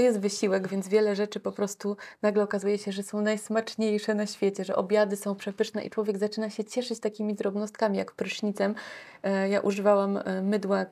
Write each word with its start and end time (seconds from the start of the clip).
to 0.00 0.04
jest 0.04 0.20
wysiłek, 0.20 0.68
więc 0.68 0.88
wiele 0.88 1.16
rzeczy 1.16 1.40
po 1.40 1.52
prostu 1.52 1.96
nagle 2.22 2.42
okazuje 2.42 2.78
się, 2.78 2.92
że 2.92 3.02
są 3.02 3.20
najsmaczniejsze 3.20 4.14
na 4.14 4.26
świecie, 4.26 4.64
że 4.64 4.76
obiady 4.76 5.16
są 5.16 5.34
przepyszne 5.34 5.84
i 5.84 5.90
człowiek 5.90 6.18
zaczyna 6.18 6.50
się 6.50 6.64
cieszyć 6.64 7.00
takimi 7.00 7.34
drobnostkami 7.34 7.98
jak 7.98 8.12
prysznicem. 8.12 8.74
E, 9.22 9.48
ja 9.48 9.60
używałam 9.60 10.16
e, 10.16 10.42
mydła 10.42 10.86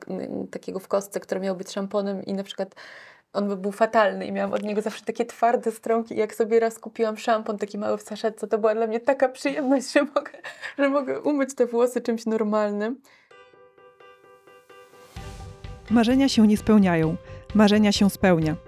takiego 0.50 0.78
w 0.78 0.88
kostce, 0.88 1.20
które 1.20 1.40
miało 1.40 1.58
być 1.58 1.70
szamponem 1.70 2.24
i 2.24 2.32
na 2.32 2.42
przykład 2.42 2.74
on 3.32 3.48
by 3.48 3.56
był 3.56 3.72
fatalny 3.72 4.26
i 4.26 4.32
miałam 4.32 4.52
od 4.52 4.62
niego 4.62 4.82
zawsze 4.82 5.04
takie 5.04 5.24
twarde 5.26 5.72
stronki. 5.72 6.14
I 6.14 6.18
jak 6.18 6.34
sobie 6.34 6.60
raz 6.60 6.78
kupiłam 6.78 7.16
szampon 7.16 7.58
taki 7.58 7.78
mały 7.78 7.98
w 7.98 8.02
saszetce, 8.02 8.46
to 8.48 8.58
była 8.58 8.74
dla 8.74 8.86
mnie 8.86 9.00
taka 9.00 9.28
przyjemność, 9.28 9.92
że 9.92 10.02
mogę, 10.02 10.32
że 10.78 10.88
mogę 10.88 11.20
umyć 11.20 11.54
te 11.54 11.66
włosy 11.66 12.00
czymś 12.00 12.26
normalnym. 12.26 13.00
Marzenia 15.90 16.28
się 16.28 16.46
nie 16.46 16.56
spełniają, 16.56 17.16
marzenia 17.54 17.92
się 17.92 18.10
spełnia. 18.10 18.67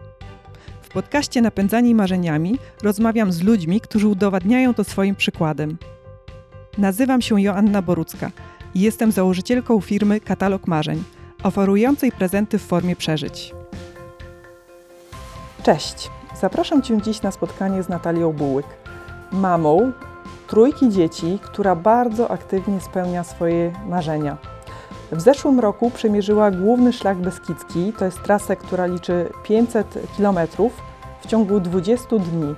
W 0.90 0.92
podcaście 0.92 1.42
Napędzani 1.42 1.94
Marzeniami 1.94 2.58
rozmawiam 2.82 3.32
z 3.32 3.42
ludźmi, 3.42 3.80
którzy 3.80 4.08
udowadniają 4.08 4.74
to 4.74 4.84
swoim 4.84 5.16
przykładem. 5.16 5.78
Nazywam 6.78 7.22
się 7.22 7.40
Joanna 7.40 7.82
Borucka 7.82 8.30
i 8.74 8.80
jestem 8.80 9.12
założycielką 9.12 9.80
firmy 9.80 10.20
Katalog 10.20 10.66
Marzeń, 10.66 11.02
oferującej 11.42 12.12
prezenty 12.12 12.58
w 12.58 12.62
formie 12.62 12.96
przeżyć. 12.96 13.54
Cześć! 15.62 16.10
Zapraszam 16.40 16.82
Cię 16.82 17.02
dziś 17.02 17.22
na 17.22 17.30
spotkanie 17.30 17.82
z 17.82 17.88
Natalią 17.88 18.32
Bułyk, 18.32 18.66
mamą 19.32 19.92
trójki 20.46 20.88
dzieci, 20.88 21.38
która 21.42 21.76
bardzo 21.76 22.30
aktywnie 22.30 22.80
spełnia 22.80 23.24
swoje 23.24 23.72
marzenia. 23.86 24.36
W 25.12 25.20
zeszłym 25.20 25.60
roku 25.60 25.90
przemierzyła 25.90 26.50
główny 26.50 26.92
szlak 26.92 27.18
Beskidzki, 27.18 27.92
to 27.98 28.04
jest 28.04 28.22
trasę, 28.22 28.56
która 28.56 28.86
liczy 28.86 29.32
500 29.42 29.98
km 30.16 30.38
w 31.20 31.26
ciągu 31.26 31.60
20 31.60 32.16
dni. 32.16 32.54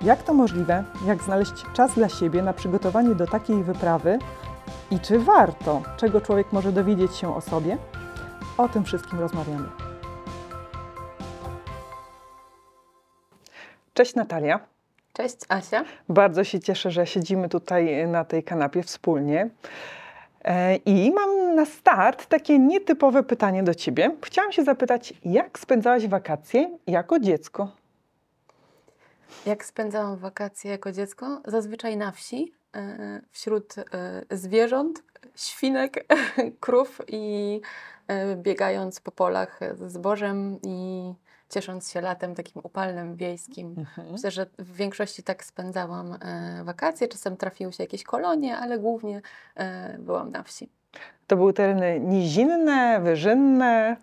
Jak 0.00 0.22
to 0.22 0.34
możliwe? 0.34 0.84
Jak 1.06 1.22
znaleźć 1.22 1.52
czas 1.72 1.94
dla 1.94 2.08
siebie 2.08 2.42
na 2.42 2.52
przygotowanie 2.52 3.14
do 3.14 3.26
takiej 3.26 3.64
wyprawy? 3.64 4.18
I 4.90 5.00
czy 5.00 5.18
warto? 5.18 5.82
Czego 5.96 6.20
człowiek 6.20 6.52
może 6.52 6.72
dowiedzieć 6.72 7.16
się 7.16 7.36
o 7.36 7.40
sobie? 7.40 7.78
O 8.58 8.68
tym 8.68 8.84
wszystkim 8.84 9.20
rozmawiamy. 9.20 9.68
Cześć 13.94 14.14
Natalia. 14.14 14.60
Cześć 15.12 15.36
Asia. 15.48 15.84
Bardzo 16.08 16.44
się 16.44 16.60
cieszę, 16.60 16.90
że 16.90 17.06
siedzimy 17.06 17.48
tutaj 17.48 18.08
na 18.08 18.24
tej 18.24 18.44
kanapie 18.44 18.82
wspólnie. 18.82 19.50
E, 20.44 20.76
I 20.76 21.12
mam 21.12 21.39
na 21.60 21.66
start 21.66 22.26
takie 22.26 22.58
nietypowe 22.58 23.22
pytanie 23.22 23.62
do 23.62 23.74
Ciebie. 23.74 24.16
Chciałam 24.24 24.52
się 24.52 24.64
zapytać, 24.64 25.14
jak 25.24 25.58
spędzałaś 25.58 26.06
wakacje 26.06 26.78
jako 26.86 27.18
dziecko? 27.18 27.72
Jak 29.46 29.64
spędzałam 29.64 30.16
wakacje 30.16 30.70
jako 30.70 30.92
dziecko? 30.92 31.40
Zazwyczaj 31.44 31.96
na 31.96 32.12
wsi, 32.12 32.52
e, 32.76 33.20
wśród 33.30 33.74
e, 33.78 33.84
zwierząt, 34.30 35.02
świnek, 35.36 36.06
krów 36.60 37.00
i 37.08 37.60
biegając 38.36 39.00
po 39.00 39.12
polach 39.12 39.60
z 39.74 39.92
zbożem 39.92 40.58
i 40.62 41.14
ciesząc 41.48 41.90
się 41.90 42.00
latem 42.00 42.34
takim 42.34 42.62
upalnym, 42.64 43.16
wiejskim. 43.16 43.74
Mhm. 43.78 44.12
Myślę, 44.12 44.30
że 44.30 44.46
w 44.58 44.76
większości 44.76 45.22
tak 45.22 45.44
spędzałam 45.44 46.18
e, 46.20 46.64
wakacje. 46.64 47.08
Czasem 47.08 47.36
trafiły 47.36 47.72
się 47.72 47.82
jakieś 47.82 48.02
kolonie, 48.02 48.56
ale 48.56 48.78
głównie 48.78 49.22
e, 49.54 49.98
byłam 49.98 50.30
na 50.30 50.42
wsi. 50.42 50.79
To 51.30 51.36
były 51.36 51.52
tereny 51.52 52.00
nizinne, 52.00 53.00
wyżynne? 53.00 53.96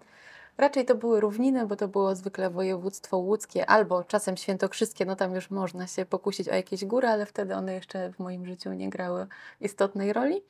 Raczej 0.58 0.86
to 0.86 0.96
były 0.96 1.20
równiny, 1.20 1.66
bo 1.66 1.76
to 1.76 1.88
było 1.88 2.16
zwykle 2.16 2.50
województwo 2.50 3.18
łódzkie 3.18 3.66
albo 3.66 4.04
czasem 4.04 4.38
świętokrzyskie, 4.38 5.06
no 5.06 5.16
tam 5.16 5.36
już 5.36 5.52
można 5.52 5.88
się 5.88 6.06
pokusić 6.06 6.50
o 6.50 6.56
jakieś 6.56 6.86
góry, 6.86 7.08
ale 7.08 7.26
wtedy 7.26 7.56
one 7.56 7.74
jeszcze 7.74 8.12
w 8.14 8.20
moim 8.20 8.46
życiu 8.46 8.74
nie 8.74 8.90
grały 8.90 9.28
istotnej 9.62 10.14
roli. 10.14 10.42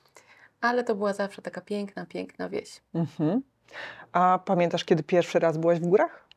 Ale 0.62 0.84
to 0.84 0.96
była 0.96 1.14
zawsze 1.14 1.42
taka 1.42 1.62
piękna, 1.62 2.06
piękna 2.06 2.50
wieś. 2.50 2.82
Mhm. 2.94 3.42
A 4.12 4.40
pamiętasz, 4.46 4.86
kiedy 4.86 5.04
pierwszy 5.04 5.40
raz 5.40 5.58
byłaś 5.58 5.80
w 5.80 5.88
górach? 5.88 6.28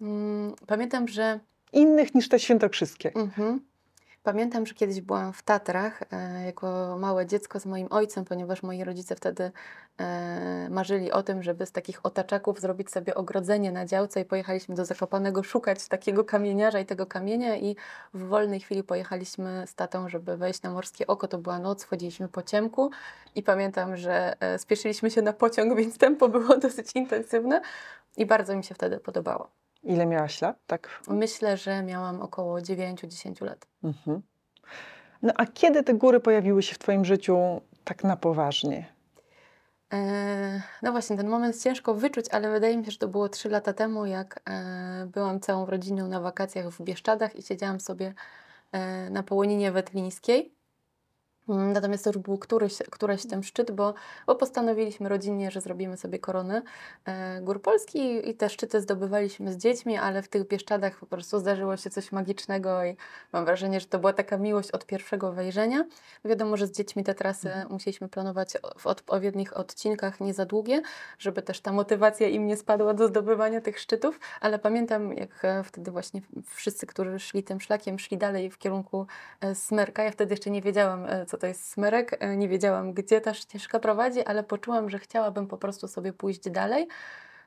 Mm, 0.00 0.54
pamiętam, 0.66 1.08
że. 1.08 1.40
Innych 1.72 2.14
niż 2.14 2.28
te 2.28 2.38
świętokrzyskie. 2.38 3.12
Mhm. 3.14 3.60
Pamiętam, 4.22 4.66
że 4.66 4.74
kiedyś 4.74 5.00
byłam 5.00 5.32
w 5.32 5.42
Tatrach 5.42 6.02
e, 6.12 6.44
jako 6.46 6.96
małe 6.98 7.26
dziecko 7.26 7.60
z 7.60 7.66
moim 7.66 7.86
ojcem, 7.90 8.24
ponieważ 8.24 8.62
moi 8.62 8.84
rodzice 8.84 9.16
wtedy 9.16 9.52
e, 9.98 10.68
marzyli 10.70 11.12
o 11.12 11.22
tym, 11.22 11.42
żeby 11.42 11.66
z 11.66 11.72
takich 11.72 12.06
otaczaków 12.06 12.60
zrobić 12.60 12.90
sobie 12.90 13.14
ogrodzenie 13.14 13.72
na 13.72 13.86
działce 13.86 14.20
i 14.20 14.24
pojechaliśmy 14.24 14.74
do 14.74 14.84
Zakopanego 14.84 15.42
szukać 15.42 15.88
takiego 15.88 16.24
kamieniarza 16.24 16.80
i 16.80 16.86
tego 16.86 17.06
kamienia 17.06 17.56
i 17.56 17.76
w 18.14 18.26
wolnej 18.26 18.60
chwili 18.60 18.84
pojechaliśmy 18.84 19.64
z 19.66 19.74
tatą, 19.74 20.08
żeby 20.08 20.36
wejść 20.36 20.62
na 20.62 20.70
Morskie 20.70 21.06
Oko. 21.06 21.28
To 21.28 21.38
była 21.38 21.58
noc, 21.58 21.84
wchodziliśmy 21.84 22.28
po 22.28 22.42
ciemku 22.42 22.90
i 23.34 23.42
pamiętam, 23.42 23.96
że 23.96 24.36
e, 24.40 24.58
spieszyliśmy 24.58 25.10
się 25.10 25.22
na 25.22 25.32
pociąg, 25.32 25.76
więc 25.80 25.98
tempo 25.98 26.28
było 26.28 26.56
dosyć 26.56 26.92
intensywne 26.94 27.60
i 28.16 28.26
bardzo 28.26 28.56
mi 28.56 28.64
się 28.64 28.74
wtedy 28.74 28.98
podobało. 29.00 29.61
Ile 29.82 30.06
miałaś 30.06 30.40
lat? 30.40 30.56
Tak. 30.66 31.02
Myślę, 31.08 31.56
że 31.56 31.82
miałam 31.82 32.20
około 32.20 32.58
9-10 32.58 33.44
lat. 33.44 33.66
Mhm. 33.84 34.22
No 35.22 35.32
a 35.36 35.46
kiedy 35.46 35.82
te 35.82 35.94
góry 35.94 36.20
pojawiły 36.20 36.62
się 36.62 36.74
w 36.74 36.78
Twoim 36.78 37.04
życiu 37.04 37.60
tak 37.84 38.04
na 38.04 38.16
poważnie? 38.16 38.92
E, 39.92 40.62
no 40.82 40.92
właśnie, 40.92 41.16
ten 41.16 41.28
moment 41.28 41.62
ciężko 41.62 41.94
wyczuć, 41.94 42.26
ale 42.30 42.50
wydaje 42.50 42.76
mi 42.76 42.84
się, 42.84 42.90
że 42.90 42.98
to 42.98 43.08
było 43.08 43.28
3 43.28 43.48
lata 43.48 43.72
temu, 43.72 44.06
jak 44.06 44.40
e, 44.50 45.06
byłam 45.06 45.40
całą 45.40 45.66
rodziną 45.66 46.08
na 46.08 46.20
wakacjach 46.20 46.70
w 46.70 46.82
Bieszczadach 46.82 47.36
i 47.36 47.42
siedziałam 47.42 47.80
sobie 47.80 48.14
e, 48.72 49.10
na 49.10 49.22
Połoninie 49.22 49.72
Wetlińskiej. 49.72 50.54
Mm, 51.48 51.72
natomiast 51.72 52.04
to 52.04 52.10
już 52.10 52.18
był 52.18 52.38
któryś, 52.38 52.78
któryś 52.90 53.26
ten 53.26 53.42
szczyt, 53.42 53.70
bo, 53.70 53.94
bo 54.26 54.34
postanowiliśmy 54.34 55.08
rodzinnie, 55.08 55.50
że 55.50 55.60
zrobimy 55.60 55.96
sobie 55.96 56.18
koronę 56.18 56.62
e, 57.04 57.40
Gór 57.40 57.62
Polski 57.62 58.28
i 58.28 58.34
te 58.34 58.50
szczyty 58.50 58.80
zdobywaliśmy 58.80 59.52
z 59.52 59.56
dziećmi, 59.56 59.96
ale 59.96 60.22
w 60.22 60.28
tych 60.28 60.48
Bieszczadach 60.48 60.98
po 60.98 61.06
prostu 61.06 61.38
zdarzyło 61.38 61.76
się 61.76 61.90
coś 61.90 62.12
magicznego 62.12 62.84
i 62.84 62.96
mam 63.32 63.44
wrażenie, 63.44 63.80
że 63.80 63.86
to 63.86 63.98
była 63.98 64.12
taka 64.12 64.36
miłość 64.38 64.70
od 64.70 64.86
pierwszego 64.86 65.32
wejrzenia. 65.32 65.84
Wiadomo, 66.24 66.56
że 66.56 66.66
z 66.66 66.72
dziećmi 66.72 67.04
te 67.04 67.14
trasy 67.14 67.48
mhm. 67.48 67.72
musieliśmy 67.72 68.08
planować 68.08 68.56
w 68.78 68.86
odpowiednich 68.86 69.56
odcinkach, 69.56 70.20
nie 70.20 70.34
za 70.34 70.46
długie, 70.46 70.82
żeby 71.18 71.42
też 71.42 71.60
ta 71.60 71.72
motywacja 71.72 72.28
im 72.28 72.46
nie 72.46 72.56
spadła 72.56 72.94
do 72.94 73.08
zdobywania 73.08 73.60
tych 73.60 73.78
szczytów, 73.78 74.20
ale 74.40 74.58
pamiętam, 74.58 75.12
jak 75.12 75.44
e, 75.44 75.64
wtedy 75.64 75.90
właśnie 75.90 76.20
wszyscy, 76.46 76.86
którzy 76.86 77.18
szli 77.18 77.42
tym 77.42 77.60
szlakiem, 77.60 77.98
szli 77.98 78.18
dalej 78.18 78.50
w 78.50 78.58
kierunku 78.58 79.06
e, 79.40 79.54
Smerka. 79.54 80.02
Ja 80.02 80.10
wtedy 80.10 80.32
jeszcze 80.32 80.50
nie 80.50 80.62
wiedziałam, 80.62 81.06
e, 81.06 81.26
co 81.32 81.38
to 81.38 81.46
jest 81.46 81.68
smyrek. 81.70 82.16
E, 82.20 82.36
nie 82.36 82.48
wiedziałam, 82.48 82.92
gdzie 82.92 83.20
ta 83.20 83.34
ścieżka 83.34 83.80
prowadzi, 83.80 84.24
ale 84.24 84.42
poczułam, 84.42 84.90
że 84.90 84.98
chciałabym 84.98 85.46
po 85.46 85.58
prostu 85.58 85.88
sobie 85.88 86.12
pójść 86.12 86.50
dalej. 86.50 86.88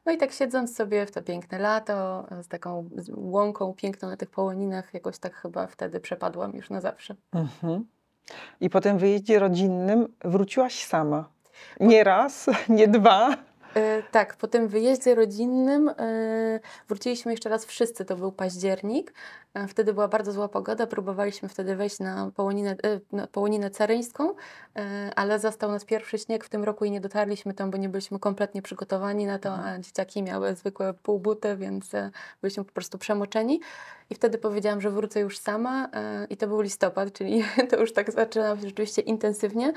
No 0.05 0.11
i 0.11 0.17
tak 0.17 0.31
siedząc 0.31 0.75
sobie 0.75 1.05
w 1.05 1.11
to 1.11 1.21
piękne 1.21 1.59
lato, 1.59 2.27
z 2.41 2.47
taką 2.47 2.89
łąką 3.15 3.73
piękną 3.73 4.09
na 4.09 4.17
tych 4.17 4.29
połoninach, 4.29 4.93
jakoś 4.93 5.17
tak 5.17 5.35
chyba 5.35 5.67
wtedy 5.67 5.99
przepadłam 5.99 6.55
już 6.55 6.69
na 6.69 6.81
zawsze. 6.81 7.15
Mhm. 7.31 7.85
I 8.61 8.69
po 8.69 8.81
tym 8.81 8.97
wyjeździe 8.97 9.39
rodzinnym 9.39 10.07
wróciłaś 10.23 10.85
sama. 10.85 11.29
Nie 11.79 12.03
raz, 12.03 12.45
nie 12.69 12.87
dwa. 12.87 13.37
E, 13.75 14.03
tak, 14.11 14.35
po 14.35 14.47
tym 14.47 14.67
wyjeździe 14.67 15.15
rodzinnym 15.15 15.89
e, 15.89 16.59
wróciliśmy 16.87 17.31
jeszcze 17.31 17.49
raz 17.49 17.65
wszyscy, 17.65 18.05
to 18.05 18.15
był 18.15 18.31
październik. 18.31 19.13
E, 19.53 19.67
wtedy 19.67 19.93
była 19.93 20.07
bardzo 20.07 20.31
zła 20.31 20.47
pogoda, 20.47 20.87
próbowaliśmy 20.87 21.49
wtedy 21.49 21.75
wejść 21.75 21.99
na 21.99 22.31
połoninę, 22.35 22.75
na 23.11 23.27
połoninę 23.27 23.69
caryńską, 23.69 24.35
ale 25.15 25.39
zastał 25.39 25.71
nas 25.71 25.85
pierwszy 25.85 26.17
śnieg 26.17 26.43
w 26.43 26.49
tym 26.49 26.63
roku 26.63 26.85
i 26.85 26.91
nie 26.91 27.01
dotarliśmy 27.01 27.53
tam, 27.53 27.71
bo 27.71 27.77
nie 27.77 27.89
byliśmy 27.89 28.19
kompletnie 28.19 28.61
przygotowani 28.61 29.25
na 29.25 29.39
to, 29.39 29.53
a 29.53 29.79
dzieciaki 29.79 30.23
miały 30.23 30.55
zwykłe 30.55 30.93
półbuty, 30.93 31.57
więc 31.57 31.91
byliśmy 32.41 32.63
po 32.63 32.71
prostu 32.71 32.97
przemoczeni. 32.97 33.61
I 34.09 34.15
wtedy 34.15 34.37
powiedziałam, 34.37 34.81
że 34.81 34.89
wrócę 34.89 35.19
już 35.19 35.37
sama 35.37 35.89
i 36.29 36.37
to 36.37 36.47
był 36.47 36.61
listopad, 36.61 37.13
czyli 37.13 37.43
to 37.69 37.79
już 37.79 37.93
tak 37.93 38.11
zaczynało 38.11 38.55
się 38.55 38.61
rzeczywiście 38.61 39.01
intensywnie. 39.01 39.73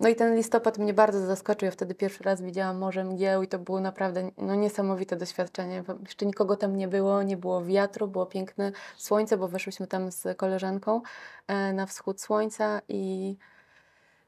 No 0.00 0.08
i 0.08 0.16
ten 0.16 0.36
listopad 0.36 0.78
mnie 0.78 0.94
bardzo 0.94 1.26
zaskoczył. 1.26 1.66
Ja 1.66 1.72
wtedy 1.72 1.94
pierwszy 1.94 2.24
raz 2.24 2.42
widziałam 2.42 2.78
Morze 2.78 3.04
Mgieł 3.04 3.42
i 3.42 3.48
to 3.48 3.58
było 3.58 3.80
naprawdę 3.80 4.30
no, 4.38 4.54
niesamowite 4.54 5.16
doświadczenie. 5.16 5.84
Jeszcze 6.00 6.26
nikogo 6.26 6.56
tam 6.56 6.76
nie 6.76 6.88
było, 6.88 7.22
nie 7.22 7.36
było 7.36 7.64
wiatru, 7.64 8.08
było 8.08 8.26
piękne 8.26 8.72
słońce, 8.96 9.36
bo 9.36 9.48
weszłyśmy 9.48 9.86
tam 9.86 10.12
z 10.12 10.36
koleżanką 10.36 11.00
e, 11.46 11.72
na 11.72 11.86
wschód 11.86 12.20
słońca 12.20 12.80
i 12.88 13.36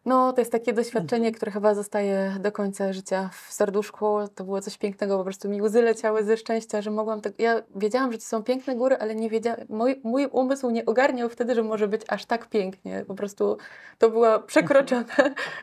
no, 0.05 0.33
to 0.33 0.41
jest 0.41 0.53
takie 0.53 0.73
doświadczenie, 0.73 1.27
mhm. 1.27 1.35
które 1.35 1.53
chyba 1.53 1.75
zostaje 1.75 2.37
do 2.41 2.53
końca 2.53 2.93
życia 2.93 3.31
w 3.33 3.53
serduszku. 3.53 4.07
To 4.35 4.45
było 4.45 4.61
coś 4.61 4.79
pięknego, 4.79 5.19
po 5.19 5.25
prostu 5.25 5.49
mi 5.49 5.63
łzy 5.63 5.83
leciały 5.83 6.25
ze 6.25 6.37
szczęścia, 6.37 6.83
że 6.83 6.91
mogłam 6.91 7.21
tak... 7.21 7.33
Ja 7.39 7.63
wiedziałam, 7.77 8.13
że 8.13 8.19
to 8.19 8.25
są 8.25 8.43
piękne 8.43 8.77
góry, 8.77 8.97
ale 8.99 9.15
nie 9.15 9.31
wiedziałam... 9.31 9.61
Mój, 9.69 10.01
mój 10.05 10.27
umysł 10.27 10.71
nie 10.71 10.87
ogarniał 10.87 11.29
wtedy, 11.29 11.55
że 11.55 11.63
może 11.63 11.89
być 11.89 12.03
aż 12.09 12.25
tak 12.25 12.49
pięknie. 12.49 13.05
Po 13.09 13.15
prostu 13.15 13.59
to 13.99 14.11
była 14.11 14.39
przekroczona 14.39 15.05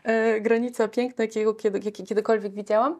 e, 0.04 0.42
granica 0.42 0.88
piękna, 0.88 1.24
jakiego 1.24 1.54
kiedy, 1.54 1.80
kiedy, 1.80 2.04
kiedykolwiek 2.04 2.54
widziałam. 2.54 3.00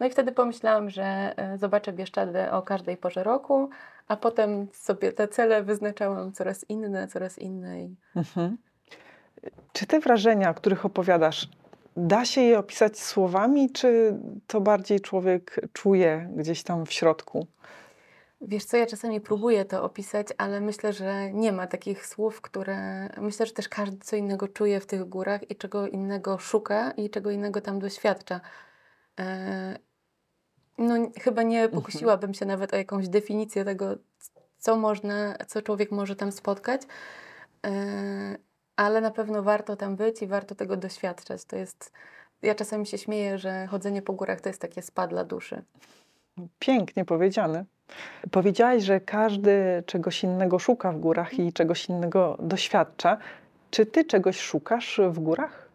No 0.00 0.06
i 0.06 0.10
wtedy 0.10 0.32
pomyślałam, 0.32 0.90
że 0.90 1.04
e, 1.36 1.58
zobaczę 1.58 1.92
Bieszczady 1.92 2.50
o 2.50 2.62
każdej 2.62 2.96
porze 2.96 3.24
roku, 3.24 3.70
a 4.08 4.16
potem 4.16 4.66
sobie 4.72 5.12
te 5.12 5.28
cele 5.28 5.62
wyznaczałam 5.62 6.32
coraz 6.32 6.70
inne, 6.70 7.08
coraz 7.08 7.38
inne. 7.38 7.82
I... 7.82 7.96
Mhm. 8.16 8.56
Czy 9.72 9.86
te 9.86 10.00
wrażenia, 10.00 10.50
o 10.50 10.54
których 10.54 10.86
opowiadasz, 10.86 11.48
da 11.96 12.24
się 12.24 12.40
je 12.40 12.58
opisać 12.58 13.00
słowami, 13.00 13.70
czy 13.70 14.14
to 14.46 14.60
bardziej 14.60 15.00
człowiek 15.00 15.60
czuje 15.72 16.28
gdzieś 16.36 16.62
tam 16.62 16.86
w 16.86 16.92
środku? 16.92 17.46
Wiesz 18.40 18.64
co, 18.64 18.76
ja 18.76 18.86
czasami 18.86 19.20
próbuję 19.20 19.64
to 19.64 19.84
opisać, 19.84 20.26
ale 20.38 20.60
myślę, 20.60 20.92
że 20.92 21.32
nie 21.32 21.52
ma 21.52 21.66
takich 21.66 22.06
słów, 22.06 22.40
które. 22.40 23.08
Myślę, 23.20 23.46
że 23.46 23.52
też 23.52 23.68
każdy 23.68 23.98
co 23.98 24.16
innego 24.16 24.48
czuje 24.48 24.80
w 24.80 24.86
tych 24.86 25.04
górach 25.04 25.50
i 25.50 25.56
czego 25.56 25.86
innego 25.86 26.38
szuka 26.38 26.90
i 26.90 27.10
czego 27.10 27.30
innego 27.30 27.60
tam 27.60 27.78
doświadcza. 27.78 28.40
E, 29.20 29.78
no, 30.78 30.94
chyba 31.20 31.42
nie 31.42 31.62
Mhm. 31.64 31.82
pokusiłabym 31.82 32.34
się 32.34 32.46
nawet 32.46 32.74
o 32.74 32.76
jakąś 32.76 33.08
definicję 33.08 33.64
tego, 33.64 33.96
co 34.58 34.76
można, 34.76 35.34
co 35.46 35.62
człowiek 35.62 35.90
może 35.90 36.16
tam 36.16 36.32
spotkać, 36.32 36.82
e, 37.66 38.38
ale 38.78 39.00
na 39.00 39.10
pewno 39.10 39.42
warto 39.42 39.76
tam 39.76 39.96
być 39.96 40.22
i 40.22 40.26
warto 40.26 40.54
tego 40.54 40.76
doświadczać. 40.76 41.44
To 41.44 41.56
jest. 41.56 41.92
Ja 42.42 42.54
czasami 42.54 42.86
się 42.86 42.98
śmieję, 42.98 43.38
że 43.38 43.66
chodzenie 43.66 44.02
po 44.02 44.12
górach 44.12 44.40
to 44.40 44.48
jest 44.48 44.60
takie 44.60 44.82
spa 44.82 45.06
dla 45.06 45.24
duszy. 45.24 45.62
Pięknie 46.58 47.04
powiedziane. 47.04 47.64
Powiedziałaś, 48.30 48.82
że 48.82 49.00
każdy 49.00 49.82
czegoś 49.86 50.24
innego 50.24 50.58
szuka 50.58 50.92
w 50.92 50.98
górach 50.98 51.38
i 51.38 51.52
czegoś 51.52 51.88
innego 51.88 52.36
doświadcza. 52.40 53.18
Czy 53.70 53.86
ty 53.86 54.04
czegoś 54.04 54.40
szukasz 54.40 55.00
w 55.10 55.18
górach? 55.18 55.67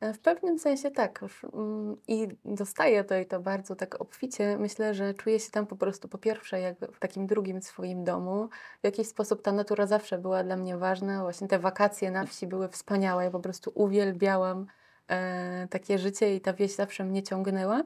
E, 0.00 0.12
W 0.14 0.18
pewnym 0.20 0.58
sensie 0.58 0.90
tak. 0.90 1.20
mm, 1.54 1.96
I 2.08 2.28
dostaję 2.44 3.04
to 3.04 3.18
i 3.18 3.26
to 3.26 3.40
bardzo 3.40 3.76
tak 3.76 4.00
obficie. 4.00 4.58
Myślę, 4.58 4.94
że 4.94 5.14
czuję 5.14 5.40
się 5.40 5.50
tam 5.50 5.66
po 5.66 5.76
prostu 5.76 6.08
po 6.08 6.18
pierwsze 6.18 6.60
jak 6.60 6.78
w 6.92 6.98
takim 6.98 7.26
drugim 7.26 7.62
swoim 7.62 8.04
domu. 8.04 8.48
W 8.82 8.84
jakiś 8.84 9.08
sposób 9.08 9.42
ta 9.42 9.52
natura 9.52 9.86
zawsze 9.86 10.18
była 10.18 10.44
dla 10.44 10.56
mnie 10.56 10.76
ważna. 10.76 11.22
Właśnie 11.22 11.48
te 11.48 11.58
wakacje 11.58 12.10
na 12.10 12.26
wsi 12.26 12.46
były 12.46 12.68
wspaniałe. 12.68 13.24
Ja 13.24 13.30
po 13.30 13.40
prostu 13.40 13.72
uwielbiałam 13.74 14.66
e, 15.08 15.68
takie 15.70 15.98
życie 15.98 16.34
i 16.36 16.40
ta 16.40 16.52
wieś 16.52 16.74
zawsze 16.74 17.04
mnie 17.04 17.22
ciągnęła. 17.22 17.82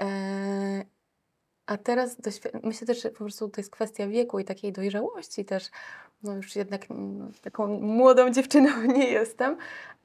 E, 0.00 0.84
a 1.68 1.76
teraz 1.76 2.16
myślę 2.62 2.86
też, 2.86 3.02
że 3.02 3.10
po 3.10 3.16
prostu 3.18 3.48
to 3.48 3.60
jest 3.60 3.70
kwestia 3.70 4.06
wieku 4.06 4.38
i 4.38 4.44
takiej 4.44 4.72
dojrzałości 4.72 5.44
też. 5.44 5.70
No 6.22 6.34
już 6.36 6.56
jednak 6.56 6.90
mm, 6.90 7.32
taką 7.42 7.66
młodą 7.80 8.30
dziewczyną 8.30 8.82
nie 8.96 9.06
jestem, 9.08 9.56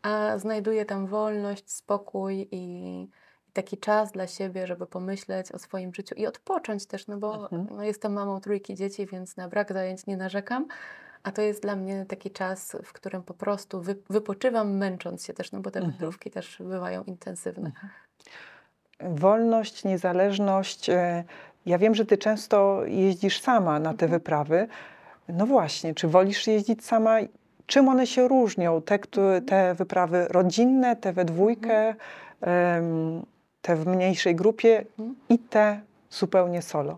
a 0.02 0.38
znajduję 0.38 0.86
tam 0.86 1.08
wolność, 1.08 1.72
spokój 1.72 2.48
i, 2.52 3.08
taki 3.54 3.78
czas 3.78 4.12
dla 4.12 4.28
siebie, 4.28 4.68
żeby 4.68 4.86
pomyśleć 4.88 5.52
o 5.52 5.60
swoim 5.60 5.94
życiu 5.94 6.16
i 6.16 6.28
odpocząć 6.28 6.86
też, 6.86 7.08
no 7.08 7.18
bo 7.18 7.44
Mhm. 7.44 7.68
no, 7.72 7.84
jestem 7.84 8.14
mamą 8.14 8.42
trójki 8.42 8.76
dzieci, 8.76 9.06
więc 9.06 9.38
na 9.38 9.48
brak 9.48 9.74
zajęć 9.74 10.06
nie 10.06 10.18
narzekam. 10.18 10.68
A 11.24 11.32
to 11.32 11.42
jest 11.42 11.62
dla 11.62 11.76
mnie 11.76 12.06
taki 12.06 12.32
czas, 12.32 12.78
w 12.84 12.94
którym 12.94 13.24
po 13.24 13.34
prostu 13.34 13.82
wy, 13.82 13.96
wypoczywam, 14.10 14.78
męcząc 14.78 15.26
się 15.26 15.34
też, 15.34 15.52
no 15.52 15.60
bo 15.60 15.72
te 15.72 15.80
Mhm. 15.80 15.92
wędrówki 15.92 16.32
też 16.32 16.58
bywają 16.60 17.04
intensywne. 17.04 17.72
Wolność, 19.00 19.84
niezależność. 19.84 20.90
Ja 21.66 21.78
wiem, 21.78 21.96
że 21.96 22.06
ty 22.06 22.18
często 22.18 22.82
jeździsz 22.86 23.42
sama 23.42 23.80
na 23.80 23.90
te 23.94 24.06
Mhm. 24.06 24.12
wyprawy. 24.12 24.68
No 25.30 25.46
właśnie, 25.46 25.94
czy 25.94 26.08
wolisz 26.08 26.48
jeździć 26.48 26.86
sama? 26.86 27.18
Czym 27.66 27.88
one 27.88 28.08
się 28.08 28.28
różnią? 28.28 28.82
Te, 28.82 29.00
te 29.46 29.74
wyprawy 29.76 30.28
rodzinne, 30.30 30.96
te 30.96 31.14
we 31.14 31.26
dwójkę, 31.26 31.96
em, 32.42 33.22
te 33.62 33.76
w 33.76 33.88
mniejszej 33.88 34.36
grupie 34.36 34.86
Mhm. 35.00 35.16
i 35.30 35.40
te 35.40 35.80
zupełnie 36.10 36.62
solo. 36.62 36.98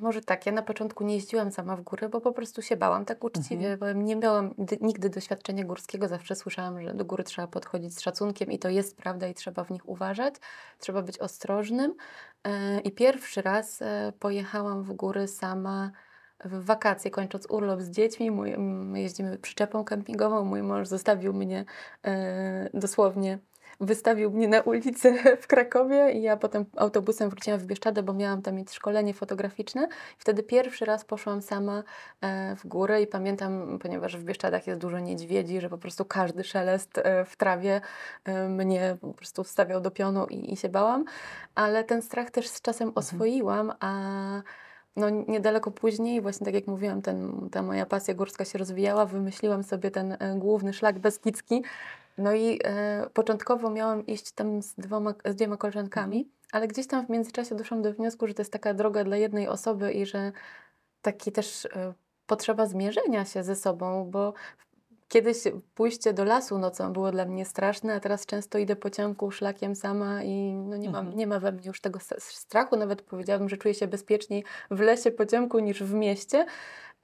Może 0.00 0.20
tak, 0.20 0.46
ja 0.46 0.52
na 0.52 0.62
początku 0.62 1.04
nie 1.04 1.14
jeździłam 1.14 1.50
sama 1.50 1.76
w 1.76 1.82
góry, 1.82 2.08
bo 2.08 2.20
po 2.20 2.32
prostu 2.32 2.62
się 2.62 2.76
bałam, 2.76 3.04
tak 3.04 3.24
uczciwie, 3.24 3.76
bo 3.76 3.92
nie 3.92 4.16
miałam 4.16 4.54
dy- 4.58 4.78
nigdy 4.80 5.10
doświadczenia 5.10 5.64
górskiego, 5.64 6.08
zawsze 6.08 6.34
słyszałam, 6.34 6.82
że 6.82 6.94
do 6.94 7.04
góry 7.04 7.24
trzeba 7.24 7.48
podchodzić 7.48 7.94
z 7.96 8.00
szacunkiem 8.00 8.52
i 8.52 8.58
to 8.58 8.68
jest 8.68 8.96
prawda 8.96 9.28
i 9.28 9.34
trzeba 9.34 9.64
w 9.64 9.70
nich 9.70 9.88
uważać, 9.88 10.34
trzeba 10.78 11.02
być 11.02 11.18
ostrożnym. 11.18 11.94
E, 12.44 12.80
I 12.80 12.92
pierwszy 12.92 13.42
raz 13.42 13.82
e, 13.82 14.12
pojechałam 14.18 14.82
w 14.82 14.92
góry 14.92 15.28
sama 15.28 15.90
w 16.44 16.64
wakacje, 16.64 17.10
kończąc 17.10 17.46
urlop 17.50 17.80
z 17.80 17.90
dziećmi. 17.90 18.30
Mój, 18.30 18.58
my 18.58 19.00
jeździmy 19.00 19.38
przyczepą 19.38 19.84
kempingową, 19.84 20.44
mój 20.44 20.62
mąż 20.62 20.88
zostawił 20.88 21.32
mnie 21.32 21.64
e, 22.04 22.70
dosłownie 22.74 23.38
wystawił 23.80 24.30
mnie 24.30 24.48
na 24.48 24.60
ulicę 24.60 25.14
w 25.42 25.46
Krakowie 25.46 26.12
i 26.12 26.22
ja 26.22 26.36
potem 26.36 26.64
autobusem 26.76 27.30
wróciłam 27.30 27.60
w 27.60 27.66
Bieszczady, 27.66 28.02
bo 28.02 28.12
miałam 28.12 28.42
tam 28.42 28.54
mieć 28.54 28.72
szkolenie 28.72 29.14
fotograficzne. 29.14 29.88
Wtedy 30.18 30.42
pierwszy 30.42 30.84
raz 30.84 31.04
poszłam 31.04 31.42
sama 31.42 31.82
e, 32.20 32.56
w 32.56 32.66
górę 32.66 33.02
i 33.02 33.06
pamiętam, 33.06 33.78
ponieważ 33.82 34.16
w 34.16 34.24
Bieszczadach 34.24 34.66
jest 34.66 34.80
dużo 34.80 34.98
niedźwiedzi, 34.98 35.60
że 35.60 35.68
po 35.68 35.78
prostu 35.78 36.04
każdy 36.04 36.44
szelest 36.44 36.98
e, 36.98 37.24
w 37.24 37.36
trawie 37.36 37.80
e, 38.24 38.48
mnie 38.48 38.96
po 39.00 39.12
prostu 39.12 39.44
wstawiał 39.44 39.80
do 39.80 39.90
pionu 39.90 40.26
i, 40.26 40.52
i 40.52 40.56
się 40.56 40.68
bałam, 40.68 41.04
ale 41.54 41.84
ten 41.84 42.02
strach 42.02 42.30
też 42.30 42.48
z 42.48 42.60
czasem 42.60 42.92
oswoiłam, 42.94 43.72
a 43.80 43.92
no, 44.96 45.10
niedaleko 45.10 45.70
później, 45.70 46.20
właśnie 46.20 46.44
tak 46.44 46.54
jak 46.54 46.66
mówiłam, 46.66 47.02
ten, 47.02 47.48
ta 47.52 47.62
moja 47.62 47.86
pasja 47.86 48.14
górska 48.14 48.44
się 48.44 48.58
rozwijała, 48.58 49.06
wymyśliłam 49.06 49.62
sobie 49.62 49.90
ten 49.90 50.16
główny 50.36 50.72
szlak 50.72 50.98
Beskidzki. 50.98 51.62
No 52.18 52.32
i 52.34 52.60
e, 52.64 53.06
początkowo 53.12 53.70
miałam 53.70 54.06
iść 54.06 54.32
tam 54.32 54.62
z, 54.62 54.74
dwoma, 54.74 55.14
z 55.24 55.34
dwiema 55.34 55.56
koleżankami, 55.56 56.30
ale 56.52 56.68
gdzieś 56.68 56.86
tam 56.86 57.06
w 57.06 57.10
międzyczasie 57.10 57.54
doszłam 57.54 57.82
do 57.82 57.92
wniosku, 57.92 58.26
że 58.26 58.34
to 58.34 58.42
jest 58.42 58.52
taka 58.52 58.74
droga 58.74 59.04
dla 59.04 59.16
jednej 59.16 59.48
osoby 59.48 59.92
i 59.92 60.06
że 60.06 60.32
taki 61.02 61.32
też 61.32 61.64
e, 61.64 61.94
potrzeba 62.26 62.66
zmierzenia 62.66 63.24
się 63.24 63.42
ze 63.44 63.56
sobą, 63.56 64.10
bo 64.10 64.34
kiedyś 65.08 65.38
pójście 65.74 66.12
do 66.12 66.24
lasu 66.24 66.58
nocą 66.58 66.92
było 66.92 67.10
dla 67.10 67.24
mnie 67.24 67.44
straszne, 67.44 67.94
a 67.94 68.00
teraz 68.00 68.26
często 68.26 68.58
idę 68.58 68.76
po 68.76 68.90
ciemku 68.90 69.30
szlakiem 69.30 69.74
sama 69.76 70.22
i 70.22 70.52
no 70.52 70.76
nie, 70.76 70.90
mam, 70.90 71.00
Mhm. 71.00 71.18
nie 71.18 71.26
ma 71.26 71.40
we 71.40 71.52
mnie 71.52 71.66
już 71.66 71.80
tego 71.80 71.98
strachu, 72.18 72.76
nawet 72.76 73.02
powiedziałabym, 73.02 73.48
że 73.48 73.56
czuję 73.56 73.74
się 73.74 73.86
bezpieczniej 73.86 74.44
w 74.70 74.80
lesie 74.80 75.10
po 75.10 75.26
ciemku 75.26 75.58
niż 75.58 75.82
w 75.82 75.94
mieście. 75.94 76.46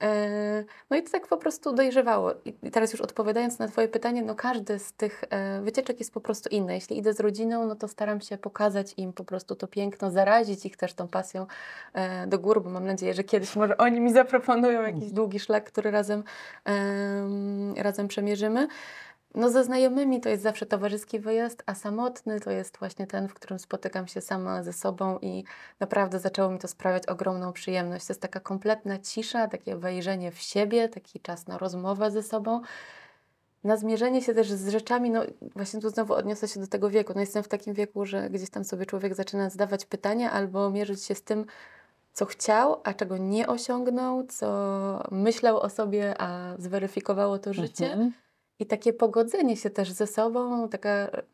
E, 0.01 0.63
No 0.89 0.97
i 0.97 1.03
to 1.03 1.11
tak 1.11 1.27
po 1.27 1.37
prostu 1.37 1.73
dojrzewało. 1.73 2.33
I 2.45 2.71
teraz 2.71 2.91
już 2.91 3.01
odpowiadając 3.01 3.59
na 3.59 3.67
Twoje 3.67 3.87
pytanie, 3.87 4.23
no 4.23 4.35
każdy 4.35 4.79
z 4.79 4.93
tych 4.93 5.23
e, 5.29 5.61
wycieczek 5.61 5.99
jest 5.99 6.13
po 6.13 6.21
prostu 6.21 6.49
inny. 6.49 6.73
Jeśli 6.73 6.97
idę 6.97 7.13
z 7.13 7.19
rodziną, 7.19 7.65
no 7.65 7.75
to 7.75 7.87
staram 7.87 8.21
się 8.21 8.37
pokazać 8.37 8.93
im 8.97 9.13
po 9.13 9.23
prostu 9.23 9.55
to 9.55 9.67
piękno, 9.67 10.11
zarazić 10.11 10.65
ich 10.65 10.77
też 10.77 10.93
tą 10.93 11.07
pasją 11.07 11.47
e, 11.93 12.27
do 12.27 12.39
gór, 12.39 12.63
bo 12.63 12.69
mam 12.69 12.85
nadzieję, 12.85 13.13
że 13.13 13.23
kiedyś 13.23 13.55
może 13.55 13.77
oni 13.77 13.99
mi 14.01 14.13
zaproponują 14.13 14.81
jakiś 14.81 15.11
długi 15.11 15.39
szlak, 15.39 15.63
który 15.63 15.91
razem, 15.91 16.23
em, 16.65 17.73
razem 17.77 18.07
przemierzymy. 18.07 18.67
No 19.35 19.49
ze 19.49 19.63
znajomymi 19.63 20.21
to 20.21 20.29
jest 20.29 20.43
zawsze 20.43 20.65
towarzyski 20.65 21.19
wyjazd, 21.19 21.63
a 21.65 21.75
samotny 21.75 22.39
to 22.39 22.51
jest 22.51 22.77
właśnie 22.77 23.07
ten, 23.07 23.27
w 23.27 23.33
którym 23.33 23.59
spotykam 23.59 24.07
się 24.07 24.21
sama 24.21 24.63
ze 24.63 24.73
sobą 24.73 25.19
i 25.19 25.43
naprawdę 25.79 26.19
zaczęło 26.19 26.49
mi 26.49 26.59
to 26.59 26.67
sprawiać 26.67 27.05
ogromną 27.05 27.53
przyjemność. 27.53 28.07
To 28.07 28.13
jest 28.13 28.21
taka 28.21 28.39
kompletna 28.39 28.99
cisza, 28.99 29.47
takie 29.47 29.75
wejrzenie 29.75 30.31
w 30.31 30.39
siebie, 30.39 30.89
taki 30.89 31.19
czas 31.19 31.47
na 31.47 31.57
rozmowę 31.57 32.11
ze 32.11 32.23
sobą, 32.23 32.61
na 33.63 33.77
zmierzenie 33.77 34.21
się 34.21 34.33
też 34.33 34.51
z 34.51 34.69
rzeczami, 34.69 35.09
no 35.09 35.21
właśnie 35.55 35.81
tu 35.81 35.89
znowu 35.89 36.13
odniosę 36.13 36.47
się 36.47 36.59
do 36.59 36.67
tego 36.67 36.89
wieku. 36.89 37.13
No 37.15 37.21
jestem 37.21 37.43
w 37.43 37.47
takim 37.47 37.73
wieku, 37.73 38.05
że 38.05 38.29
gdzieś 38.29 38.49
tam 38.49 38.63
sobie 38.63 38.85
człowiek 38.85 39.15
zaczyna 39.15 39.49
zadawać 39.49 39.85
pytania 39.85 40.31
albo 40.31 40.69
mierzyć 40.69 41.03
się 41.03 41.15
z 41.15 41.23
tym, 41.23 41.45
co 42.13 42.25
chciał, 42.25 42.81
a 42.83 42.93
czego 42.93 43.17
nie 43.17 43.47
osiągnął, 43.47 44.23
co 44.23 45.03
myślał 45.11 45.59
o 45.59 45.69
sobie, 45.69 46.21
a 46.21 46.55
zweryfikowało 46.57 47.39
to 47.39 47.53
życie. 47.53 47.91
Mhm. 47.91 48.11
I 48.63 48.65
takie 48.65 48.93
pogodzenie 48.93 49.57
się 49.57 49.69
też 49.69 49.91
ze 49.91 50.07
sobą, 50.07 50.69
taka 50.69 50.89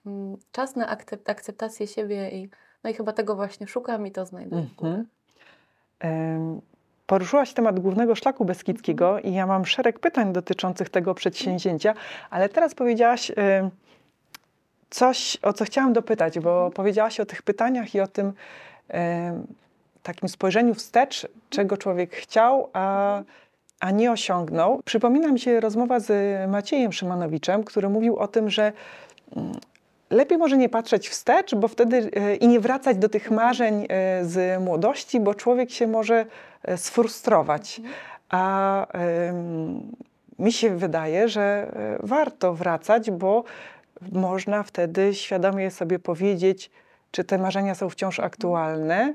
mm, 0.06 0.38
czas 0.52 0.76
na 0.76 0.88
akcept, 0.88 1.30
akceptację 1.30 1.88
siebie 1.88 2.30
i 2.30 2.50
no 2.84 2.90
i 2.90 2.94
chyba 2.94 3.14
tego 3.14 3.36
właśnie 3.36 3.68
szukam 3.68 4.08
i 4.08 4.12
to 4.12 4.26
znajduję. 4.26 4.68
Mhm. 4.82 5.06
Poruszyłaś 7.08 7.54
temat 7.54 7.80
głównego 7.80 8.16
szlaku 8.16 8.46
beskidzkiego 8.46 9.20
i 9.20 9.34
ja 9.34 9.48
mam 9.48 9.66
szereg 9.66 10.00
pytań 10.00 10.34
dotyczących 10.34 10.90
tego 10.90 11.14
przedsięwzięcia, 11.14 11.94
ale 12.30 12.50
teraz 12.50 12.76
powiedziałaś 12.76 13.32
coś, 14.90 15.38
o 15.42 15.54
co 15.54 15.66
chciałam 15.66 15.94
dopytać, 15.94 16.40
bo 16.40 16.72
powiedziałaś 16.72 17.20
o 17.20 17.26
tych 17.26 17.42
pytaniach 17.42 17.96
i 17.96 18.02
o 18.02 18.08
tym 18.08 18.34
takim 20.04 20.30
spojrzeniu 20.30 20.74
wstecz, 20.74 21.28
czego 21.50 21.78
człowiek 21.78 22.16
chciał, 22.16 22.70
a, 22.74 23.24
a 23.80 23.92
nie 23.92 24.12
osiągnął. 24.12 24.82
Przypomina 24.86 25.28
mi 25.28 25.40
się 25.40 25.60
rozmowa 25.60 26.00
z 26.00 26.50
Maciejem 26.50 26.94
Szymonowiczem, 26.94 27.64
który 27.64 27.90
mówił 27.90 28.18
o 28.18 28.28
tym, 28.28 28.50
że 28.50 28.72
mm, 29.36 29.52
lepiej 30.10 30.38
może 30.38 30.58
nie 30.58 30.70
patrzeć 30.70 31.10
wstecz, 31.10 31.56
bo 31.56 31.68
wtedy 31.68 32.12
e, 32.16 32.36
i 32.36 32.48
nie 32.48 32.60
wracać 32.60 32.98
do 32.98 33.10
tych 33.10 33.32
marzeń 33.32 33.86
e, 33.90 34.26
z 34.26 34.62
młodości, 34.62 35.20
bo 35.20 35.36
człowiek 35.36 35.72
się 35.72 35.88
może 35.88 36.26
e, 36.64 36.78
sfrustrować. 36.78 37.82
A 38.30 38.86
em, 38.88 39.82
mi 40.40 40.54
się 40.54 40.78
wydaje, 40.78 41.30
że 41.30 41.72
warto 42.04 42.54
wracać, 42.54 43.12
bo 43.12 43.44
można 44.12 44.64
wtedy 44.64 45.14
świadomie 45.14 45.72
sobie 45.72 46.00
powiedzieć, 46.00 46.72
czy 47.12 47.24
te 47.24 47.38
marzenia 47.38 47.76
są 47.76 47.90
wciąż 47.90 48.20
aktualne. 48.20 49.14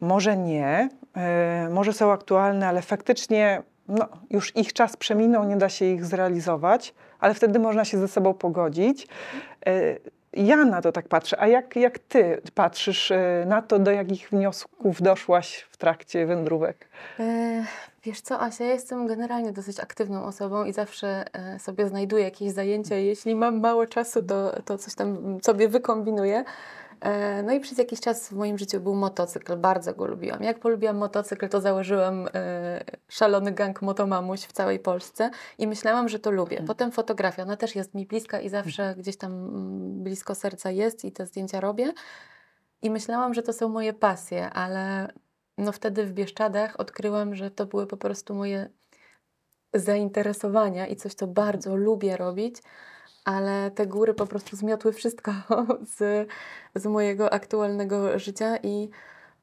Może 0.00 0.36
nie, 0.36 0.88
e, 1.16 1.68
może 1.70 1.92
są 1.92 2.12
aktualne, 2.12 2.68
ale 2.68 2.82
faktycznie 2.82 3.62
no, 3.88 4.08
już 4.30 4.56
ich 4.56 4.72
czas 4.72 4.96
przeminął, 4.96 5.44
nie 5.44 5.56
da 5.56 5.68
się 5.68 5.84
ich 5.84 6.04
zrealizować, 6.04 6.94
ale 7.20 7.34
wtedy 7.34 7.58
można 7.58 7.84
się 7.84 7.98
ze 7.98 8.08
sobą 8.08 8.34
pogodzić. 8.34 9.08
E, 9.66 9.96
ja 10.32 10.64
na 10.64 10.82
to 10.82 10.92
tak 10.92 11.08
patrzę. 11.08 11.40
A 11.40 11.46
jak, 11.46 11.76
jak 11.76 11.98
ty 11.98 12.42
patrzysz 12.54 13.10
e, 13.10 13.44
na 13.46 13.62
to, 13.62 13.78
do 13.78 13.90
jakich 13.90 14.30
wniosków 14.30 15.02
doszłaś 15.02 15.66
w 15.70 15.76
trakcie 15.76 16.26
wędrówek? 16.26 16.88
Wiesz 18.04 18.20
co, 18.20 18.40
Asia, 18.40 18.64
ja 18.64 18.72
jestem 18.72 19.06
generalnie 19.06 19.52
dosyć 19.52 19.80
aktywną 19.80 20.24
osobą 20.24 20.64
i 20.64 20.72
zawsze 20.72 21.24
sobie 21.58 21.88
znajduję 21.88 22.24
jakieś 22.24 22.52
zajęcia. 22.52 22.94
Jeśli 22.94 23.34
mam 23.34 23.60
mało 23.60 23.86
czasu, 23.86 24.22
to, 24.22 24.62
to 24.62 24.78
coś 24.78 24.94
tam 24.94 25.38
sobie 25.42 25.68
wykombinuję. 25.68 26.44
E, 27.00 27.42
no 27.42 27.52
i 27.52 27.60
przez 27.60 27.78
jakiś 27.78 28.00
czas 28.00 28.28
w 28.28 28.32
moim 28.32 28.58
życiu 28.58 28.80
był 28.80 28.94
motocykl, 28.94 29.56
bardzo 29.56 29.94
go 29.94 30.06
lubiłam. 30.06 30.42
Jak 30.42 30.60
polubiłam 30.60 30.96
motocykl, 30.96 31.48
to 31.48 31.60
założyłam 31.60 32.28
e, 32.34 32.84
szalony 33.08 33.52
gang 33.52 33.82
motomamuś 33.82 34.40
w 34.40 34.52
całej 34.52 34.78
Polsce 34.78 35.30
i 35.58 35.66
myślałam, 35.66 36.08
że 36.08 36.18
to 36.18 36.30
lubię. 36.30 36.56
Mhm. 36.56 36.66
Potem 36.66 36.92
fotografia, 36.92 37.42
ona 37.42 37.56
też 37.56 37.76
jest 37.76 37.94
mi 37.94 38.06
bliska 38.06 38.40
i 38.40 38.48
zawsze 38.48 38.94
gdzieś 38.98 39.16
tam 39.16 39.32
mm, 39.32 40.02
blisko 40.02 40.34
serca 40.34 40.70
jest 40.70 41.04
i 41.04 41.12
te 41.12 41.26
zdjęcia 41.26 41.60
robię. 41.60 41.92
I 42.82 42.90
myślałam, 42.90 43.34
że 43.34 43.42
to 43.42 43.52
są 43.52 43.68
moje 43.68 43.92
pasje, 43.92 44.50
ale 44.50 45.12
no 45.58 45.72
wtedy 45.72 46.04
w 46.04 46.12
Bieszczadach 46.12 46.80
odkryłam, 46.80 47.34
że 47.34 47.50
to 47.50 47.66
były 47.66 47.86
po 47.86 47.96
prostu 47.96 48.34
moje 48.34 48.68
zainteresowania 49.74 50.86
i 50.86 50.96
coś, 50.96 51.14
co 51.14 51.26
bardzo 51.26 51.76
lubię 51.76 52.16
robić, 52.16 52.56
ale 53.28 53.70
te 53.70 53.86
góry 53.86 54.14
po 54.14 54.26
prostu 54.26 54.56
zmiotły 54.56 54.92
wszystko 54.92 55.32
z, 55.96 56.28
z 56.74 56.86
mojego 56.86 57.32
aktualnego 57.32 58.18
życia 58.18 58.56
i 58.62 58.88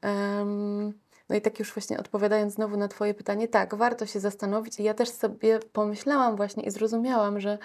em, 0.02 0.92
no 1.28 1.36
i 1.36 1.40
tak 1.40 1.58
już 1.58 1.74
właśnie 1.74 1.98
odpowiadając 1.98 2.54
znowu 2.54 2.76
na 2.76 2.88
Twoje 2.88 3.14
pytanie, 3.14 3.48
tak, 3.48 3.74
warto 3.74 4.06
się 4.06 4.20
zastanowić. 4.20 4.80
I 4.80 4.82
ja 4.82 4.94
też 4.94 5.08
sobie 5.08 5.58
pomyślałam 5.72 6.36
właśnie 6.36 6.62
i 6.62 6.70
zrozumiałam, 6.70 7.40
że 7.40 7.58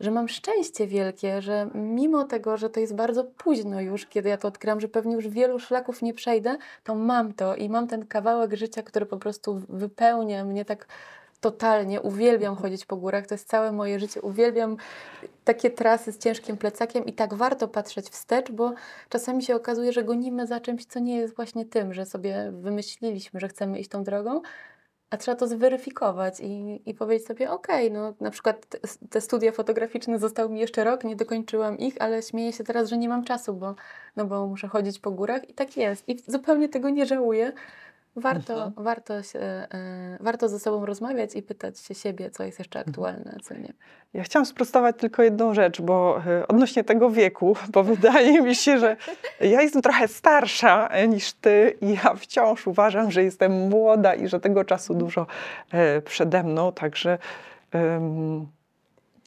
że 0.00 0.10
mam 0.10 0.28
szczęście 0.28 0.86
wielkie, 0.86 1.42
że 1.42 1.70
mimo 1.74 2.24
tego, 2.24 2.56
że 2.56 2.70
to 2.70 2.80
jest 2.80 2.94
bardzo 2.94 3.24
późno 3.24 3.80
już, 3.80 4.06
kiedy 4.06 4.28
ja 4.28 4.36
to 4.36 4.48
odkryłam, 4.48 4.80
że 4.80 4.88
pewnie 4.88 5.14
już 5.14 5.28
wielu 5.28 5.58
szlaków 5.58 6.02
nie 6.02 6.14
przejdę, 6.14 6.56
to 6.84 6.94
mam 6.94 7.32
to 7.32 7.56
i 7.56 7.68
mam 7.68 7.86
ten 7.86 8.06
kawałek 8.06 8.54
życia, 8.54 8.82
który 8.82 9.06
po 9.06 9.16
prostu 9.16 9.62
wypełnia 9.68 10.44
mnie 10.44 10.64
tak 10.64 10.86
totalnie. 11.40 12.00
Uwielbiam 12.00 12.56
chodzić 12.56 12.86
po 12.86 12.96
górach, 12.96 13.26
to 13.26 13.34
jest 13.34 13.48
całe 13.48 13.72
moje 13.72 14.00
życie. 14.00 14.22
Uwielbiam 14.22 14.76
takie 15.44 15.70
trasy 15.70 16.12
z 16.12 16.18
ciężkim 16.18 16.56
plecakiem 16.56 17.04
i 17.04 17.12
tak 17.12 17.34
warto 17.34 17.68
patrzeć 17.68 18.08
wstecz, 18.08 18.52
bo 18.52 18.72
czasami 19.08 19.42
się 19.42 19.56
okazuje, 19.56 19.92
że 19.92 20.04
gonimy 20.04 20.46
za 20.46 20.60
czymś, 20.60 20.84
co 20.84 20.98
nie 20.98 21.16
jest 21.16 21.36
właśnie 21.36 21.64
tym, 21.64 21.94
że 21.94 22.06
sobie 22.06 22.52
wymyśliliśmy, 22.52 23.40
że 23.40 23.48
chcemy 23.48 23.78
iść 23.78 23.90
tą 23.90 24.04
drogą, 24.04 24.40
a 25.10 25.16
trzeba 25.16 25.36
to 25.36 25.46
zweryfikować 25.46 26.40
i, 26.40 26.82
i 26.86 26.94
powiedzieć 26.94 27.26
sobie, 27.26 27.50
okej, 27.50 27.92
no 27.92 28.14
na 28.20 28.30
przykład 28.30 28.66
te, 28.66 28.78
te 29.10 29.20
studia 29.20 29.52
fotograficzne 29.52 30.18
zostały 30.18 30.50
mi 30.50 30.60
jeszcze 30.60 30.84
rok, 30.84 31.04
nie 31.04 31.16
dokończyłam 31.16 31.78
ich, 31.78 31.94
ale 32.00 32.22
śmieję 32.22 32.52
się 32.52 32.64
teraz, 32.64 32.88
że 32.88 32.98
nie 32.98 33.08
mam 33.08 33.24
czasu, 33.24 33.54
bo, 33.54 33.74
no 34.16 34.24
bo 34.24 34.46
muszę 34.46 34.68
chodzić 34.68 34.98
po 34.98 35.10
górach 35.10 35.48
i 35.50 35.54
tak 35.54 35.76
jest. 35.76 36.08
I 36.08 36.16
zupełnie 36.26 36.68
tego 36.68 36.90
nie 36.90 37.06
żałuję. 37.06 37.52
Warto, 38.16 38.54
Mhm. 38.54 38.72
warto, 38.84 39.22
się, 39.22 39.38
e, 39.38 39.68
warto 40.20 40.48
ze 40.48 40.58
sobą 40.58 40.86
rozmawiać 40.86 41.36
i 41.36 41.42
pytać 41.42 41.78
się 41.78 41.94
siebie, 41.94 42.30
co 42.30 42.44
jest 42.44 42.58
jeszcze 42.58 42.80
aktualne, 42.80 43.34
a 43.36 43.40
co 43.40 43.54
nie. 43.54 43.72
Ja 44.14 44.22
chciałam 44.22 44.46
sprostować 44.46 44.96
tylko 44.98 45.22
jedną 45.22 45.54
rzecz, 45.54 45.80
bo 45.80 46.22
e, 46.26 46.48
odnośnie 46.48 46.84
tego 46.84 47.10
wieku, 47.10 47.56
bo 47.72 47.84
wydaje 47.84 48.42
mi 48.42 48.54
się, 48.54 48.78
że 48.78 48.96
ja 49.40 49.62
jestem 49.62 49.82
trochę 49.82 50.08
starsza 50.08 50.88
e, 50.88 51.08
niż 51.08 51.32
ty 51.32 51.76
i 51.80 51.94
ja 51.94 52.14
wciąż 52.14 52.66
uważam, 52.66 53.10
że 53.10 53.22
jestem 53.24 53.68
młoda 53.68 54.14
i 54.14 54.28
że 54.28 54.40
tego 54.40 54.64
czasu 54.64 54.94
dużo 54.94 55.26
e, 55.72 56.02
przede 56.02 56.42
mną, 56.42 56.72
także 56.72 57.18
em, 57.72 58.46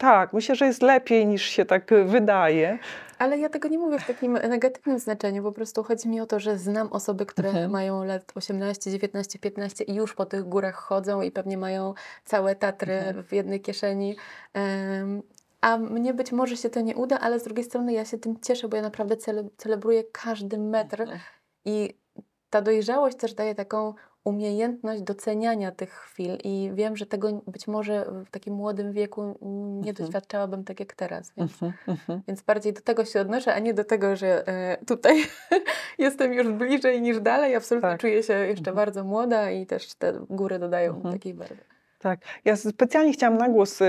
tak, 0.02 0.34
myślę, 0.34 0.56
że 0.56 0.66
jest 0.66 0.82
lepiej 0.82 1.28
niż 1.28 1.44
się 1.44 1.66
tak 1.66 1.90
wydaje. 2.06 2.80
Ale 3.20 3.38
ja 3.38 3.50
tego 3.50 3.68
nie 3.68 3.78
mówię 3.80 4.00
w 4.00 4.08
takim 4.08 4.34
negatywnym 4.34 5.00
znaczeniu, 5.00 5.44
po 5.44 5.52
prostu 5.52 5.84
chodzi 5.84 6.10
mi 6.10 6.22
o 6.22 6.26
to, 6.26 6.40
że 6.40 6.58
znam 6.58 6.88
osoby, 6.94 7.26
które 7.26 7.50
Mhm. 7.50 7.72
mają 7.72 8.04
lat 8.04 8.32
18, 8.36 8.92
19, 8.92 9.40
15 9.40 9.84
i 9.84 9.96
już 9.96 10.14
po 10.14 10.26
tych 10.26 10.44
górach 10.44 10.76
chodzą 10.76 11.22
i 11.22 11.32
pewnie 11.32 11.58
mają 11.58 11.94
całe 12.26 12.56
Tatry 12.56 12.94
Mhm. 12.94 13.24
w 13.24 13.34
jednej 13.34 13.62
kieszeni. 13.62 14.16
Em, 14.54 15.22
a 15.62 15.78
mnie 15.78 16.14
być 16.14 16.32
może 16.32 16.58
się 16.58 16.70
to 16.70 16.82
nie 16.82 16.96
uda, 16.96 17.20
ale 17.20 17.40
z 17.40 17.44
drugiej 17.44 17.66
strony 17.66 17.94
ja 17.94 18.06
się 18.06 18.18
tym 18.18 18.40
cieszę, 18.42 18.68
bo 18.68 18.76
ja 18.78 18.84
naprawdę 18.84 19.18
cele, 19.18 19.44
celebruję 19.58 20.04
każdy 20.12 20.58
metr 20.58 21.06
i 21.66 21.98
ta 22.50 22.62
dojrzałość 22.62 23.18
też 23.18 23.34
daje 23.34 23.56
taką 23.56 23.94
umiejętność 24.24 25.02
doceniania 25.02 25.72
tych 25.72 25.94
chwil 25.94 26.38
i 26.44 26.72
wiem, 26.74 26.98
że 26.98 27.06
tego 27.06 27.42
być 27.48 27.68
może 27.68 28.06
w 28.26 28.30
takim 28.32 28.54
młodym 28.54 28.92
wieku 28.92 29.22
nie 29.82 29.90
Mhm. 29.90 29.96
doświadczałabym 29.96 30.64
tak 30.64 30.80
jak 30.80 30.94
teraz, 30.94 31.34
więc 31.38 31.52
Mhm, 31.64 31.74
mhm. 31.88 32.22
więc 32.28 32.42
bardziej 32.42 32.74
do 32.74 32.82
tego 32.82 33.06
się 33.06 33.22
odnoszę, 33.22 33.54
a 33.54 33.60
nie 33.60 33.74
do 33.74 33.84
tego, 33.84 34.16
że 34.16 34.48
e, 34.48 34.78
tutaj 34.88 35.16
jestem 35.98 36.34
już 36.34 36.48
bliżej 36.48 37.02
niż 37.02 37.20
dalej. 37.20 37.56
Absolutnie 37.56 37.90
Tak. 37.90 38.02
czuję 38.02 38.24
się 38.24 38.34
jeszcze 38.34 38.72
Mhm. 38.72 38.76
bardzo 38.76 39.04
młoda 39.04 39.52
i 39.52 39.66
też 39.66 39.94
te 39.96 40.14
góry 40.30 40.60
dodają 40.60 40.96
Mhm. 40.96 41.14
takiej 41.14 41.34
barwy. 41.34 41.58
Tak, 42.00 42.20
ja 42.46 42.56
specjalnie 42.56 43.14
chciałam 43.14 43.38
na 43.38 43.50
głos 43.50 43.82
y, 43.82 43.88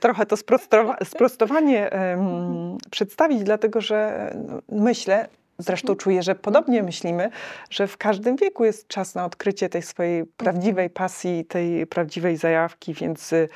trochę 0.00 0.26
to 0.26 0.36
sprostowa- 0.36 1.04
sprostowanie 1.04 1.90
em, 1.92 2.78
przedstawić, 2.90 3.42
dlatego 3.42 3.80
że 3.80 4.30
no, 4.48 4.58
myślę, 4.68 5.28
zresztą 5.62 5.94
czuję, 5.94 6.22
że 6.22 6.34
podobnie 6.34 6.82
myślimy, 6.82 7.30
że 7.70 7.86
w 7.86 7.96
każdym 7.96 8.36
wieku 8.36 8.64
jest 8.64 8.88
czas 8.88 9.14
na 9.14 9.24
odkrycie 9.24 9.68
tej 9.68 9.82
swojej 9.82 10.24
prawdziwej 10.26 10.90
pasji, 10.90 11.44
tej 11.44 11.86
prawdziwej 11.86 12.36
zajawki, 12.36 12.94
więc 12.94 13.32
y, 13.32 13.48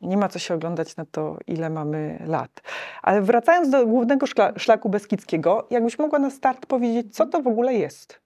nie 0.00 0.16
ma 0.16 0.28
co 0.28 0.38
się 0.38 0.54
oglądać 0.54 0.96
na 0.96 1.04
to, 1.04 1.38
ile 1.46 1.70
mamy 1.70 2.22
lat. 2.26 2.50
Ale 3.02 3.22
wracając 3.22 3.70
do 3.70 3.86
głównego 3.86 4.26
szla- 4.26 4.58
szlaku 4.58 4.88
beskidzkiego, 4.88 5.66
jakbyś 5.70 5.98
mogła 5.98 6.18
na 6.18 6.30
start 6.30 6.66
powiedzieć, 6.66 7.16
co 7.16 7.26
to 7.26 7.42
w 7.42 7.46
ogóle 7.46 7.74
jest? 7.74 8.19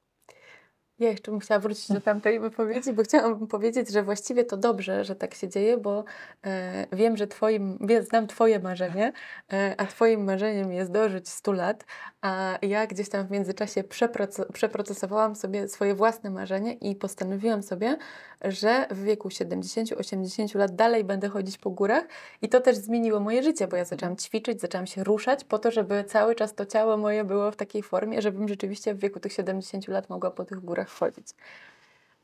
Ja 0.99 1.11
jeszcze 1.11 1.31
bym 1.31 1.41
chciała 1.41 1.61
wrócić 1.61 1.93
do 1.93 2.01
tamtej 2.01 2.41
wypowiedzi, 2.41 2.93
bo 2.93 3.03
chciałam 3.03 3.47
powiedzieć, 3.47 3.91
że 3.91 4.03
właściwie 4.03 4.45
to 4.45 4.57
dobrze, 4.57 5.05
że 5.05 5.17
tak 5.17 5.35
się 5.35 5.49
dzieje, 5.49 5.79
bo 5.79 6.05
e, 6.45 6.87
wiem, 6.93 7.17
że 7.17 7.27
twoim, 7.27 7.79
znam 8.01 8.27
Twoje 8.27 8.61
marzenie, 8.61 9.13
e, 9.53 9.75
a 9.79 9.87
Twoim 9.87 10.25
marzeniem 10.25 10.73
jest 10.73 10.91
dożyć 10.91 11.29
100 11.29 11.53
lat, 11.53 11.85
a 12.23 12.59
ja 12.63 12.87
gdzieś 12.87 13.09
tam 13.09 13.27
w 13.27 13.31
międzyczasie 13.31 13.83
przeproce- 13.83 14.53
przeprocesowałam 14.53 15.37
sobie 15.37 15.69
swoje 15.69 15.95
własne 15.95 16.31
marzenie 16.31 16.73
i 16.73 16.97
postanowiłam 16.97 17.63
sobie, 17.63 17.97
że 18.45 18.87
w 18.91 19.03
wieku 19.03 19.29
70-80 19.29 20.59
lat 20.59 20.75
dalej 20.75 21.05
będę 21.05 21.29
chodzić 21.29 21.59
po 21.59 21.71
górach 21.71 22.05
i 22.43 22.49
to 22.49 22.61
też 22.61 22.77
zmieniło 22.77 23.21
moje 23.21 23.43
życie, 23.43 23.69
bo 23.69 23.77
ja 23.77 23.85
zaczęłam 23.85 24.17
ćwiczyć, 24.17 24.61
zaczęłam 24.61 24.87
się 24.87 25.05
ruszać 25.05 25.45
po 25.45 25.59
to, 25.59 25.71
żeby 25.71 26.05
cały 26.05 26.35
czas 26.35 26.55
to 26.55 26.67
ciało 26.67 26.97
moje 26.97 27.25
było 27.25 27.51
w 27.51 27.57
takiej 27.57 27.83
formie, 27.83 28.23
żebym 28.23 28.49
rzeczywiście 28.49 28.95
w 28.95 28.99
wieku 28.99 29.21
tych 29.21 29.33
70 29.33 29.89
lat 29.89 30.11
mogła 30.11 30.31
po 30.31 30.45
tych 30.45 30.61
górach 30.61 30.84
chodzić. 30.85 31.27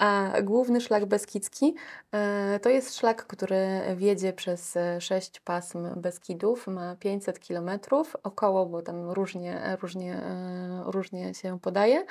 A 0.00 0.32
główny 0.42 0.80
szlak 0.80 1.06
Beskidzki 1.06 1.74
e, 2.12 2.60
to 2.62 2.68
jest 2.68 2.96
szlak, 2.96 3.26
który 3.26 3.80
wiedzie 3.96 4.32
przez 4.32 4.76
e, 4.76 5.00
sześć 5.00 5.40
pasm 5.40 6.00
Beskidów, 6.00 6.66
ma 6.66 6.96
500 6.96 7.40
kilometrów 7.40 8.16
około, 8.22 8.66
bo 8.66 8.82
tam 8.82 9.10
różnie, 9.10 9.76
różnie, 9.80 10.14
e, 10.14 10.82
różnie 10.86 11.34
się 11.34 11.60
podaje. 11.60 12.04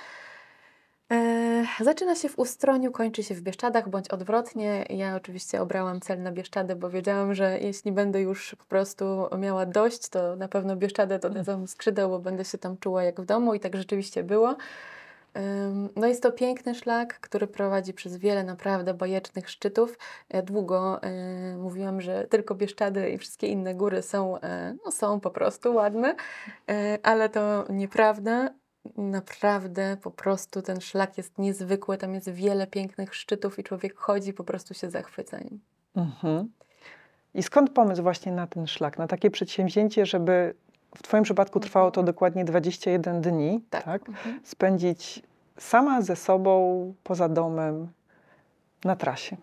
Zaczyna 1.79 2.15
się 2.15 2.29
w 2.29 2.39
Ustroniu, 2.39 2.91
kończy 2.91 3.23
się 3.23 3.35
w 3.35 3.41
Bieszczadach, 3.41 3.89
bądź 3.89 4.07
odwrotnie. 4.07 4.85
Ja 4.89 5.15
oczywiście 5.15 5.61
obrałam 5.61 5.99
cel 6.01 6.21
na 6.21 6.31
Bieszczady, 6.31 6.75
bo 6.75 6.89
wiedziałam, 6.89 7.35
że 7.35 7.59
jeśli 7.59 7.91
będę 7.91 8.21
już 8.21 8.55
po 8.59 8.65
prostu 8.65 9.05
miała 9.37 9.65
dość, 9.65 10.09
to 10.09 10.35
na 10.35 10.47
pewno 10.47 10.75
Bieszczady 10.75 11.19
dodadzą 11.19 11.67
skrzydeł, 11.67 12.09
bo 12.09 12.19
będę 12.19 12.45
się 12.45 12.57
tam 12.57 12.77
czuła 12.77 13.03
jak 13.03 13.21
w 13.21 13.25
domu 13.25 13.53
i 13.53 13.59
tak 13.59 13.75
rzeczywiście 13.75 14.23
było. 14.23 14.55
No 15.95 16.07
jest 16.07 16.23
to 16.23 16.31
piękny 16.31 16.75
szlak, 16.75 17.19
który 17.19 17.47
prowadzi 17.47 17.93
przez 17.93 18.17
wiele 18.17 18.43
naprawdę 18.43 18.93
bajecznych 18.93 19.49
szczytów. 19.49 19.97
Ja 20.29 20.41
długo 20.41 21.01
y, 21.53 21.57
mówiłam, 21.57 22.01
że 22.01 22.27
tylko 22.27 22.55
Bieszczady 22.55 23.09
i 23.09 23.17
wszystkie 23.17 23.47
inne 23.47 23.75
góry 23.75 24.01
są, 24.01 24.37
y, 24.37 24.41
no, 24.85 24.91
są 24.91 25.19
po 25.19 25.31
prostu 25.31 25.75
ładne, 25.75 26.15
y, 26.71 26.73
ale 27.03 27.29
to 27.29 27.65
nieprawda. 27.69 28.49
Naprawdę 28.97 29.97
po 30.01 30.11
prostu 30.11 30.61
ten 30.61 30.81
szlak 30.81 31.17
jest 31.17 31.37
niezwykły, 31.37 31.97
tam 31.97 32.13
jest 32.13 32.29
wiele 32.29 32.67
pięknych 32.67 33.15
szczytów 33.15 33.59
i 33.59 33.63
człowiek 33.63 33.97
chodzi, 33.97 34.33
po 34.33 34.43
prostu 34.43 34.73
się 34.73 34.89
zachwyca 34.89 35.39
nim. 35.39 35.59
Mhm. 35.95 36.51
I 37.33 37.43
skąd 37.43 37.69
pomysł 37.69 38.03
właśnie 38.03 38.31
na 38.31 38.47
ten 38.47 38.67
szlak, 38.67 38.97
na 38.97 39.07
takie 39.07 39.31
przedsięwzięcie, 39.31 40.05
żeby 40.05 40.53
w 40.95 41.03
Twoim 41.03 41.23
przypadku 41.23 41.59
trwało 41.59 41.91
to 41.91 42.03
dokładnie 42.03 42.45
21 42.45 43.21
dni, 43.21 43.63
tak? 43.69 43.83
Tak. 43.83 44.09
Mhm. 44.09 44.39
Spędzić 44.43 45.23
sama 45.57 46.01
ze 46.01 46.15
sobą, 46.15 46.93
poza 47.03 47.29
domem, 47.29 47.87
na 48.83 48.95
trasie. 48.95 49.37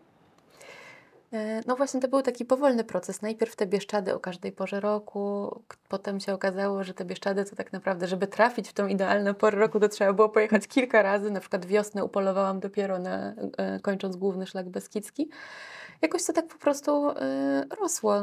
E, 1.32 1.60
no 1.66 1.76
właśnie 1.76 2.00
to 2.00 2.08
był 2.08 2.22
taki 2.22 2.44
powolny 2.44 2.84
proces. 2.84 3.22
Najpierw 3.22 3.56
te 3.56 3.66
Bieszczady 3.66 4.14
o 4.14 4.20
każdej 4.20 4.52
porze 4.52 4.80
roku, 4.80 5.50
potem 5.88 6.20
się 6.20 6.34
okazało, 6.34 6.84
że 6.84 6.94
te 6.94 7.04
Bieszczady 7.04 7.44
to 7.44 7.56
tak 7.56 7.72
naprawdę, 7.72 8.06
żeby 8.06 8.26
trafić 8.26 8.68
w 8.68 8.72
tą 8.72 8.86
idealną 8.86 9.34
porę 9.34 9.58
roku, 9.58 9.80
to 9.80 9.88
trzeba 9.88 10.12
było 10.12 10.28
pojechać 10.28 10.68
kilka 10.68 11.02
razy. 11.02 11.30
Na 11.30 11.40
przykład 11.40 11.66
wiosnę 11.66 12.04
upolowałam 12.04 12.60
dopiero 12.60 12.98
na, 12.98 13.34
e, 13.56 13.80
kończąc 13.80 14.16
główny 14.16 14.46
szlak 14.46 14.68
Beskidzki. 14.68 15.30
Jakoś 16.02 16.24
to 16.24 16.32
tak 16.32 16.46
po 16.46 16.58
prostu 16.58 17.10
e, 17.10 17.64
rosło. 17.80 18.14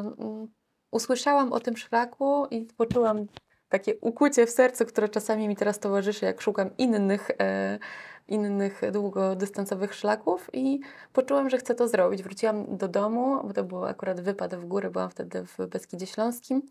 Usłyszałam 0.93 1.53
o 1.53 1.59
tym 1.59 1.77
szlaku 1.77 2.45
i 2.51 2.67
poczułam 2.77 3.25
takie 3.69 3.95
ukucie 4.01 4.45
w 4.45 4.49
sercu, 4.49 4.85
które 4.85 5.09
czasami 5.09 5.47
mi 5.47 5.55
teraz 5.55 5.79
towarzyszy, 5.79 6.25
jak 6.25 6.41
szukam 6.41 6.69
innych, 6.77 7.31
e, 7.39 7.79
innych 8.27 8.81
długodystansowych 8.91 9.93
szlaków 9.93 10.49
i 10.53 10.79
poczułam, 11.13 11.49
że 11.49 11.57
chcę 11.57 11.75
to 11.75 11.87
zrobić. 11.87 12.23
Wróciłam 12.23 12.77
do 12.77 12.87
domu, 12.87 13.47
bo 13.47 13.53
to 13.53 13.63
był 13.63 13.85
akurat 13.85 14.21
wypad 14.21 14.55
w 14.55 14.65
górę, 14.65 14.89
byłam 14.89 15.09
wtedy 15.09 15.45
w 15.45 15.67
Beskidzie 15.67 16.07
Śląskim. 16.07 16.61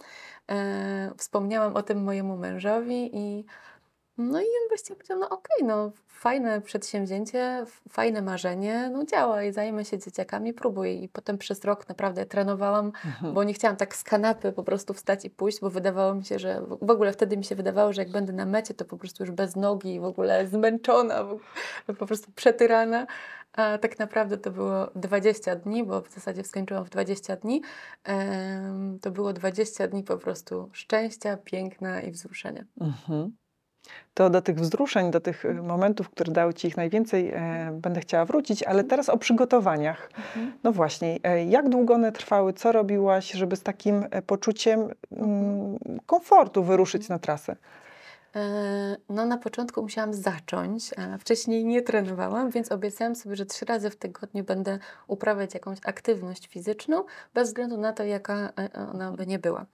E, 0.51 1.11
wspomniałam 1.17 1.77
o 1.77 1.83
tym 1.83 2.03
mojemu 2.03 2.37
mężowi 2.37 3.11
i 3.19 3.45
no 4.31 4.41
i 4.41 4.45
on 4.45 4.69
właściwie 4.69 4.97
powiedział, 4.97 5.19
no 5.19 5.29
okej, 5.29 5.67
no 5.67 5.91
fajne 6.09 6.61
przedsięwzięcie, 6.61 7.65
fajne 7.89 8.23
marzenie, 8.23 8.91
no 8.93 9.05
działaj, 9.05 9.53
zajmę 9.53 9.85
się 9.85 9.99
dzieciakami, 9.99 10.53
próbuj. 10.55 11.03
I 11.05 11.09
potem 11.09 11.39
przez 11.39 11.65
rok 11.65 11.89
naprawdę 11.89 12.27
trenowałam, 12.27 12.93
bo 13.35 13.45
nie 13.45 13.55
chciałam 13.55 13.77
tak 13.77 13.97
z 13.97 14.05
kanapy 14.05 14.53
po 14.53 14.63
prostu 14.63 14.95
wstać 14.95 15.25
i 15.25 15.31
pójść, 15.31 15.61
bo 15.61 15.71
wydawało 15.71 16.15
mi 16.15 16.25
się, 16.25 16.39
że 16.39 16.63
w- 16.83 16.91
ogóle 16.91 17.13
wtedy 17.13 17.37
mi 17.37 17.45
się 17.45 17.55
wydawało, 17.55 17.93
że 17.93 18.03
jak 18.03 18.11
będę 18.11 18.33
na 18.33 18.47
mecie, 18.47 18.75
to 18.75 18.85
po 18.85 18.97
prostu 18.97 19.23
już 19.23 19.31
bez 19.31 19.57
nogi, 19.57 20.01
w 20.01 20.05
ogóle 20.05 20.47
zmęczona, 20.49 21.25
po 21.99 22.07
prostu 22.07 22.33
przetyrana. 22.33 23.07
A 23.53 23.79
tak 23.79 23.99
naprawdę 23.99 24.39
to 24.39 24.51
było 24.51 24.87
20 24.95 25.57
dni, 25.57 25.85
bo 25.85 26.01
w 26.03 26.11
zasadzie 26.11 26.45
skończyłam 26.45 26.85
w 26.85 26.91
20 26.91 27.37
dni. 27.37 27.63
To 29.03 29.11
było 29.11 29.33
20 29.33 29.89
dni 29.89 30.03
po 30.05 30.17
prostu 30.19 30.69
szczęścia, 30.73 31.37
piękna 31.37 32.01
i 32.03 32.11
wzruszenia. 32.11 32.65
Mhm. 32.81 33.37
To 34.15 34.31
do 34.31 34.43
tych 34.43 34.57
wzruszeń, 34.61 35.11
do 35.11 35.21
tych 35.21 35.45
e, 35.45 35.55
momentów, 35.55 36.11
które 36.11 36.33
dały 36.33 36.55
Ci 36.55 36.69
ich 36.69 36.77
najwięcej, 36.77 37.31
e, 37.31 37.79
będę 37.83 38.01
chciała 38.01 38.25
wrócić, 38.25 38.63
ale 38.63 38.85
teraz 38.85 39.09
o 39.09 39.19
przygotowaniach. 39.19 40.11
No 40.65 40.73
właśnie, 40.73 41.19
e, 41.23 41.45
jak 41.45 41.69
długo 41.69 41.95
one 41.95 42.13
trwały? 42.13 42.53
Co 42.53 42.73
robiłaś, 42.73 43.33
żeby 43.33 43.57
z 43.57 43.63
takim 43.63 44.05
e, 44.11 44.23
poczuciem 44.23 44.81
mm, 45.13 45.79
komfortu 46.07 46.65
wyruszyć 46.65 47.09
na 47.09 47.19
trasę? 47.19 47.57
No, 49.09 49.27
na 49.27 49.39
początku 49.39 49.83
musiałam 49.83 50.15
zacząć, 50.15 50.91
a 50.99 51.19
wcześniej 51.19 51.65
nie 51.65 51.83
trenowałam, 51.83 52.51
więc 52.51 52.73
obiecałam 52.73 53.17
sobie, 53.17 53.37
że 53.37 53.47
trzy 53.47 53.65
razy 53.65 53.91
w 53.91 53.97
tygodniu 53.97 54.45
będę 54.45 54.79
uprawiać 55.07 55.55
jakąś 55.55 55.79
aktywność 55.85 56.49
fizyczną, 56.49 57.05
bez 57.35 57.49
względu 57.49 57.79
na 57.79 57.93
to, 57.93 58.05
jaka 58.05 58.53
ona 58.93 59.13
by 59.13 59.27
nie 59.27 59.39
była. 59.39 59.67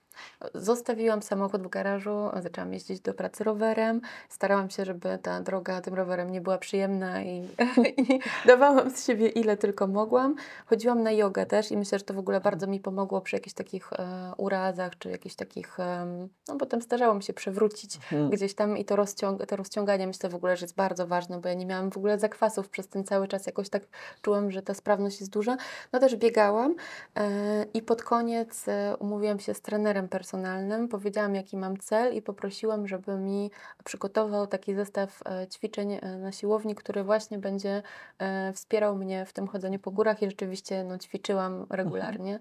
Zostawiłam 0.53 1.21
samochód 1.21 1.63
w 1.63 1.67
garażu, 1.67 2.29
zaczęłam 2.41 2.73
jeździć 2.73 2.99
do 2.99 3.13
pracy 3.13 3.43
rowerem. 3.43 4.01
Starałam 4.29 4.69
się, 4.69 4.85
żeby 4.85 5.19
ta 5.21 5.41
droga 5.41 5.81
tym 5.81 5.93
rowerem 5.93 6.31
nie 6.31 6.41
była 6.41 6.57
przyjemna 6.57 7.23
i, 7.23 7.47
i 7.97 8.19
dawałam 8.45 8.89
z 8.91 9.05
siebie 9.05 9.27
ile 9.27 9.57
tylko 9.57 9.87
mogłam. 9.87 10.35
Chodziłam 10.65 11.03
na 11.03 11.11
jogę 11.11 11.45
też 11.45 11.71
i 11.71 11.77
myślę, 11.77 11.99
że 11.99 12.05
to 12.05 12.13
w 12.13 12.19
ogóle 12.19 12.41
bardzo 12.41 12.67
mi 12.67 12.79
pomogło 12.79 13.21
przy 13.21 13.35
jakichś 13.35 13.53
takich 13.53 13.93
e, 13.93 14.33
urazach, 14.37 14.97
czy 14.97 15.09
jakichś 15.09 15.35
takich, 15.35 15.79
em, 15.79 16.29
no 16.47 16.55
potem 16.55 16.81
zdarzało 16.81 17.13
mi 17.13 17.23
się 17.23 17.33
przewrócić 17.33 17.95
Mhm. 17.95 18.29
gdzieś 18.29 18.53
tam 18.53 18.77
i 18.77 18.85
to, 18.85 18.95
rozciąg 18.95 19.45
to 19.45 19.55
rozciąganie 19.55 20.07
myślę 20.07 20.29
w 20.29 20.35
ogóle, 20.35 20.57
że 20.57 20.63
jest 20.63 20.75
bardzo 20.75 21.07
ważne, 21.07 21.41
bo 21.41 21.49
ja 21.49 21.53
nie 21.53 21.65
miałam 21.65 21.91
w 21.91 21.97
ogóle 21.97 22.19
zakwasów 22.19 22.69
przez 22.69 22.87
ten 22.87 23.03
cały 23.03 23.27
czas, 23.27 23.45
jakoś 23.45 23.69
tak 23.69 23.83
czułam, 24.21 24.51
że 24.51 24.61
ta 24.61 24.73
sprawność 24.73 25.19
jest 25.19 25.31
duża. 25.31 25.57
No 25.93 25.99
też 25.99 26.15
biegałam 26.15 26.75
e, 27.15 27.65
i 27.73 27.81
pod 27.81 28.03
koniec 28.03 28.67
e, 28.67 28.95
umówiłam 28.99 29.39
się 29.39 29.53
z 29.53 29.61
trenerem 29.61 30.08
personalnym, 30.09 30.87
powiedziałam 30.87 31.35
jaki 31.35 31.57
mam 31.57 31.77
cel 31.77 32.15
i 32.15 32.21
poprosiłam, 32.21 32.87
żeby 32.87 33.17
mi 33.17 33.51
przygotował 33.83 34.47
taki 34.47 34.75
zestaw 34.75 35.19
e, 35.25 35.47
ćwiczeń 35.47 35.93
e, 35.93 36.17
na 36.17 36.31
siłowni, 36.31 36.75
który 36.75 37.03
właśnie 37.03 37.37
będzie 37.37 37.83
e, 38.19 38.53
wspierał 38.53 38.95
mnie 38.95 39.25
w 39.25 39.33
tym 39.33 39.47
chodzeniu 39.47 39.79
po 39.79 39.91
górach 39.91 40.21
i 40.21 40.25
rzeczywiście 40.25 40.83
no, 40.83 40.97
ćwiczyłam 40.97 41.65
regularnie. 41.69 42.39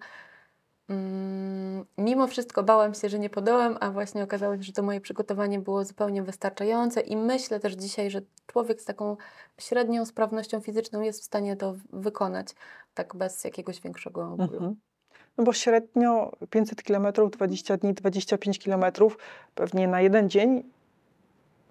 Mm, 0.88 1.84
Mimo 1.98 2.26
wszystko 2.26 2.62
bałam 2.62 2.94
się, 2.94 3.08
że 3.08 3.18
nie 3.18 3.30
podołam, 3.30 3.76
a 3.80 3.90
właśnie 3.90 4.22
okazało 4.22 4.56
się, 4.56 4.62
że 4.62 4.72
to 4.72 4.82
moje 4.82 5.00
przygotowanie 5.00 5.58
było 5.58 5.84
zupełnie 5.84 6.22
wystarczające 6.22 7.00
i 7.00 7.16
myślę 7.16 7.60
też 7.60 7.72
dzisiaj, 7.74 8.10
że 8.10 8.20
człowiek 8.46 8.80
z 8.80 8.84
taką 8.84 9.16
średnią 9.58 10.06
sprawnością 10.06 10.60
fizyczną 10.60 11.00
jest 11.00 11.20
w 11.20 11.24
stanie 11.24 11.56
to 11.56 11.74
wykonać 11.92 12.54
tak 12.94 13.16
bez 13.16 13.44
jakiegoś 13.44 13.80
większego 13.80 14.26
bólu. 14.26 14.54
Mhm. 14.54 14.76
No 15.38 15.44
bo 15.44 15.52
średnio 15.52 16.32
500 16.50 16.82
km, 16.82 17.06
20 17.32 17.76
dni, 17.76 17.94
25 17.94 18.58
km, 18.58 18.84
pewnie 19.54 19.88
na 19.88 20.00
jeden 20.00 20.30
dzień 20.30 20.62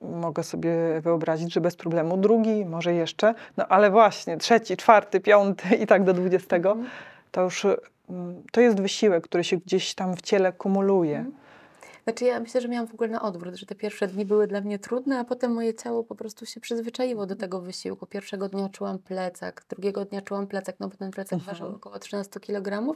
mogę 0.01 0.43
sobie 0.43 0.71
wyobrazić, 1.01 1.53
że 1.53 1.61
bez 1.61 1.75
problemu. 1.75 2.17
Drugi, 2.17 2.65
może 2.65 2.93
jeszcze, 2.93 3.33
no 3.57 3.67
ale 3.67 3.91
właśnie 3.91 4.37
trzeci, 4.37 4.77
czwarty, 4.77 5.19
piąty 5.19 5.75
i 5.75 5.87
tak 5.87 6.03
do 6.03 6.13
20, 6.13 6.55
Mhm. 6.55 6.85
to 7.31 7.41
już 7.41 7.65
mm, 8.09 8.43
to 8.51 8.61
jest 8.61 8.79
wysiłek, 8.81 9.23
który 9.23 9.43
się 9.43 9.57
gdzieś 9.57 9.95
tam 9.95 10.15
w 10.15 10.21
ciele 10.21 10.53
kumuluje. 10.53 11.17
Mhm. 11.17 11.35
Znaczy 12.03 12.25
ja 12.25 12.39
myślę, 12.39 12.61
że 12.61 12.67
miałam 12.67 12.87
w 12.87 12.93
ogóle 12.93 13.09
na 13.09 13.21
odwrót, 13.21 13.55
że 13.55 13.65
te 13.65 13.75
pierwsze 13.75 14.07
dni 14.07 14.25
były 14.25 14.47
dla 14.47 14.61
mnie 14.61 14.79
trudne, 14.79 15.19
a 15.19 15.23
potem 15.23 15.53
moje 15.53 15.73
ciało 15.73 16.03
po 16.03 16.15
prostu 16.15 16.45
się 16.45 16.59
przyzwyczaiło 16.59 17.25
do 17.25 17.35
tego 17.35 17.61
wysiłku. 17.61 18.05
Pierwszego 18.05 18.49
dnia 18.49 18.69
czułam 18.69 18.99
plecak, 18.99 19.63
drugiego 19.69 20.05
dnia 20.05 20.21
czułam 20.21 20.47
plecak, 20.47 20.75
no 20.79 20.87
bo 20.87 20.97
ten 20.97 21.11
plecak 21.11 21.33
Mhm. 21.39 21.57
ważył 21.57 21.75
około 21.75 21.99
13 21.99 22.39
kg, 22.39 22.95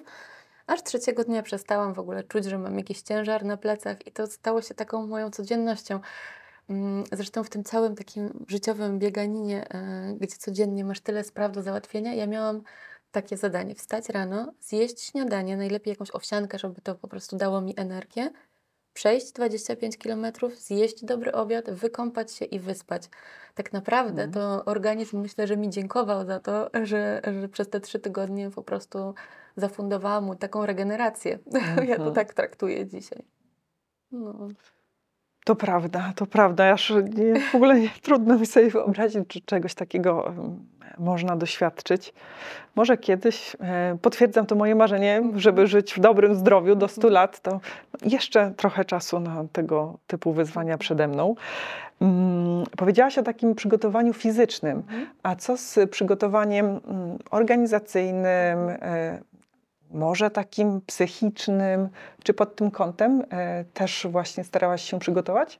aż 0.68 0.84
trzeciego 0.84 1.24
dnia 1.24 1.44
przestałam 1.44 1.94
w 1.94 2.00
ogóle 2.00 2.24
czuć, 2.24 2.46
że 2.46 2.58
mam 2.58 2.78
jakiś 2.78 3.02
ciężar 3.02 3.46
na 3.46 3.58
plecach 3.58 4.08
i 4.08 4.12
to 4.12 4.28
stało 4.28 4.62
się 4.62 4.74
taką 4.74 5.08
moją 5.08 5.32
codziennością. 5.32 6.00
Mm, 6.70 7.04
Zresztą 7.12 7.44
w 7.44 7.50
tym 7.50 7.64
całym 7.64 7.96
takim 7.96 8.46
życiowym 8.48 9.00
bieganinie, 9.00 9.68
e, 9.70 10.14
gdzie 10.20 10.36
codziennie 10.36 10.86
masz 10.86 11.00
tyle 11.00 11.24
spraw 11.24 11.52
do 11.52 11.62
załatwienia, 11.62 12.14
ja 12.14 12.28
miałam 12.28 12.62
takie 13.12 13.38
zadanie: 13.38 13.76
wstać 13.76 14.10
rano, 14.10 14.54
zjeść 14.60 15.02
śniadanie, 15.02 15.58
najlepiej 15.58 15.92
jakąś 15.92 16.12
owsiankę, 16.16 16.60
żeby 16.60 16.82
to 16.82 16.96
po 16.96 17.08
prostu 17.08 17.38
dało 17.38 17.62
mi 17.62 17.74
energię, 17.78 18.32
przejść 18.94 19.32
25 19.32 19.98
km, 19.98 20.26
zjeść 20.58 21.06
dobry 21.06 21.32
obiad, 21.32 21.72
wykąpać 21.72 22.32
się 22.32 22.46
i 22.46 22.60
wyspać. 22.60 23.04
Tak 23.56 23.74
naprawdę 23.74 24.24
Mhm. 24.24 24.32
to 24.32 24.66
organizm 24.66 25.22
myślę, 25.22 25.48
że 25.48 25.58
mi 25.58 25.70
dziękował 25.70 26.26
za 26.26 26.40
to, 26.40 26.70
że, 26.84 27.22
że 27.42 27.50
przez 27.50 27.70
te 27.70 27.80
trzy 27.80 28.00
tygodnie 28.00 28.52
po 28.52 28.64
prostu 28.64 29.14
zafundowałam 29.56 30.24
mu 30.24 30.36
taką 30.36 30.66
regenerację. 30.66 31.40
Ja 31.90 31.96
to 31.96 32.02
Mhm. 32.06 32.14
tak 32.14 32.34
traktuję 32.34 32.86
dzisiaj. 32.88 33.24
No. 34.12 34.34
To 35.46 35.56
prawda, 35.56 36.14
to 36.16 36.26
prawda. 36.26 36.72
Aż 36.74 36.90
nie, 37.16 37.40
w 37.40 37.56
ogóle 37.56 37.80
nie, 37.80 37.90
trudno 38.02 38.38
mi 38.40 38.46
sobie 38.46 38.70
wyobrazić, 38.70 39.28
czy 39.28 39.42
czegoś 39.42 39.74
takiego 39.76 40.28
em, 40.28 40.66
można 40.98 41.36
doświadczyć. 41.36 42.14
Może 42.76 42.98
kiedyś, 42.98 43.56
e, 43.60 43.98
potwierdzam 44.02 44.46
to 44.46 44.56
moje 44.56 44.76
marzenie, 44.76 45.22
żeby 45.36 45.68
żyć 45.68 45.94
w 45.94 46.00
dobrym 46.00 46.36
zdrowiu 46.36 46.76
do 46.76 46.88
100 46.88 47.10
lat, 47.10 47.40
to 47.40 47.60
jeszcze 48.06 48.54
trochę 48.58 48.86
czasu 48.86 49.20
na 49.20 49.44
tego 49.52 49.98
typu 50.08 50.34
wyzwania 50.34 50.78
przede 50.78 51.08
mną. 51.08 51.36
Mm, 52.02 52.64
powiedziałaś 52.78 53.18
o 53.18 53.24
takim 53.24 53.56
przygotowaniu 53.56 54.14
fizycznym, 54.14 54.78
Mhm. 54.78 55.08
a 55.24 55.36
co 55.36 55.58
z 55.58 55.80
przygotowaniem 55.92 56.66
mm, 56.66 57.18
organizacyjnym, 57.32 58.70
e, 58.70 59.22
może 59.94 60.30
takim 60.30 60.82
psychicznym, 60.82 61.90
czy 62.24 62.34
pod 62.34 62.56
tym 62.56 62.72
kątem 62.72 63.24
e, 63.30 63.66
też 63.74 64.08
właśnie 64.10 64.44
starałaś 64.44 64.84
się 64.84 65.00
przygotować? 65.00 65.60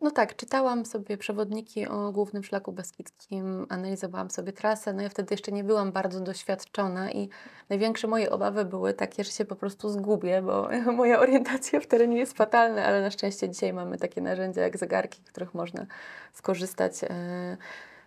No 0.00 0.10
tak, 0.10 0.36
czytałam 0.36 0.86
sobie 0.86 1.16
przewodniki 1.16 1.86
o 1.86 2.12
głównym 2.12 2.44
szlaku 2.44 2.72
beskidzkim, 2.72 3.66
analizowałam 3.68 4.30
sobie 4.30 4.52
trasę. 4.52 4.92
No 4.92 5.02
ja 5.02 5.08
wtedy 5.08 5.34
jeszcze 5.34 5.52
nie 5.52 5.64
byłam 5.64 5.92
bardzo 5.92 6.20
doświadczona 6.20 7.12
i 7.12 7.28
największe 7.68 8.06
moje 8.06 8.30
obawy 8.30 8.64
były 8.64 8.94
takie, 8.94 9.24
że 9.24 9.30
się 9.30 9.44
po 9.44 9.56
prostu 9.56 9.88
zgubię, 9.88 10.42
bo 10.42 10.68
moja 10.96 11.20
orientacja 11.20 11.80
w 11.80 11.86
terenie 11.86 12.18
jest 12.18 12.36
fatalna, 12.36 12.84
ale 12.84 13.02
na 13.02 13.10
szczęście 13.10 13.48
dzisiaj 13.48 13.72
mamy 13.72 13.98
takie 13.98 14.20
narzędzia 14.20 14.62
jak 14.62 14.76
zegarki, 14.76 15.22
których 15.22 15.54
można 15.54 15.86
skorzystać. 16.32 17.04
e. 17.04 17.56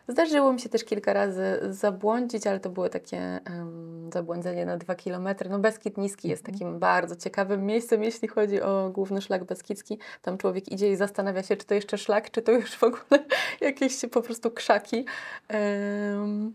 Zdarzyło 0.08 0.54
mi 0.54 0.60
się 0.60 0.70
też 0.70 0.84
kilka 0.84 1.14
razy 1.14 1.60
zabłądzić, 1.70 2.48
ale 2.48 2.60
to 2.60 2.70
było 2.70 2.90
takie 2.90 3.18
em, 3.18 4.10
zabłądzenie 4.14 4.66
na 4.66 4.78
dwa 4.78 4.96
kilometry. 4.96 5.50
No 5.50 5.60
Beskid 5.60 5.98
Niski 5.98 6.30
jest 6.30 6.44
takim 6.44 6.80
bardzo 6.80 7.16
ciekawym 7.16 7.66
miejscem, 7.66 8.04
jeśli 8.04 8.28
chodzi 8.28 8.62
o 8.62 8.90
główny 8.90 9.22
szlak 9.22 9.44
beskidzki. 9.44 10.00
Tam 10.22 10.38
człowiek 10.38 10.72
idzie 10.72 10.92
i 10.92 10.96
zastanawia 10.96 11.44
się, 11.44 11.58
czy 11.58 11.66
to 11.66 11.74
jeszcze 11.74 11.98
szlak, 11.98 12.32
czy 12.32 12.42
to 12.42 12.52
już 12.52 12.76
w 12.76 12.84
ogóle 12.84 13.26
jakieś 13.62 14.02
po 14.12 14.22
prostu 14.22 14.52
krzaki. 14.52 15.06
Em, 15.48 16.54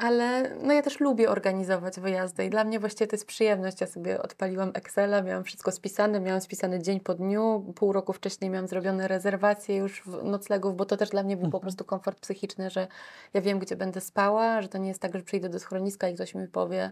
ale 0.00 0.56
no 0.62 0.72
ja 0.72 0.82
też 0.82 1.00
lubię 1.00 1.30
organizować 1.30 2.00
wyjazdy 2.00 2.44
i 2.44 2.50
dla 2.50 2.64
mnie 2.64 2.80
właściwie 2.80 3.06
to 3.08 3.16
jest 3.16 3.26
przyjemność. 3.26 3.80
Ja 3.80 3.86
sobie 3.86 4.22
odpaliłam 4.22 4.70
Excela, 4.74 5.22
miałam 5.22 5.44
wszystko 5.44 5.72
spisane, 5.72 6.20
miałam 6.20 6.40
spisany 6.40 6.82
dzień 6.82 7.00
po 7.00 7.14
dniu, 7.14 7.72
pół 7.76 7.92
roku 7.92 8.12
wcześniej 8.12 8.50
miałam 8.50 8.68
zrobione 8.68 9.08
rezerwacje 9.08 9.76
już 9.76 10.02
noclegów, 10.22 10.76
bo 10.76 10.84
to 10.84 10.96
też 10.96 11.10
dla 11.10 11.22
mnie 11.22 11.36
był 11.36 11.42
po 11.50 11.56
Mhm. 11.56 11.62
prostu 11.62 11.84
komfort 11.84 12.20
psychiczny, 12.20 12.70
że 12.70 12.86
ja 13.34 13.40
wiem, 13.40 13.58
gdzie 13.58 13.76
będę 13.76 14.00
spała, 14.00 14.62
że 14.62 14.68
to 14.68 14.78
nie 14.78 14.88
jest 14.88 15.00
tak, 15.00 15.16
że 15.16 15.22
przyjdę 15.22 15.48
do 15.48 15.58
schroniska 15.58 16.08
i 16.08 16.14
ktoś 16.14 16.34
mi 16.34 16.48
powie, 16.48 16.90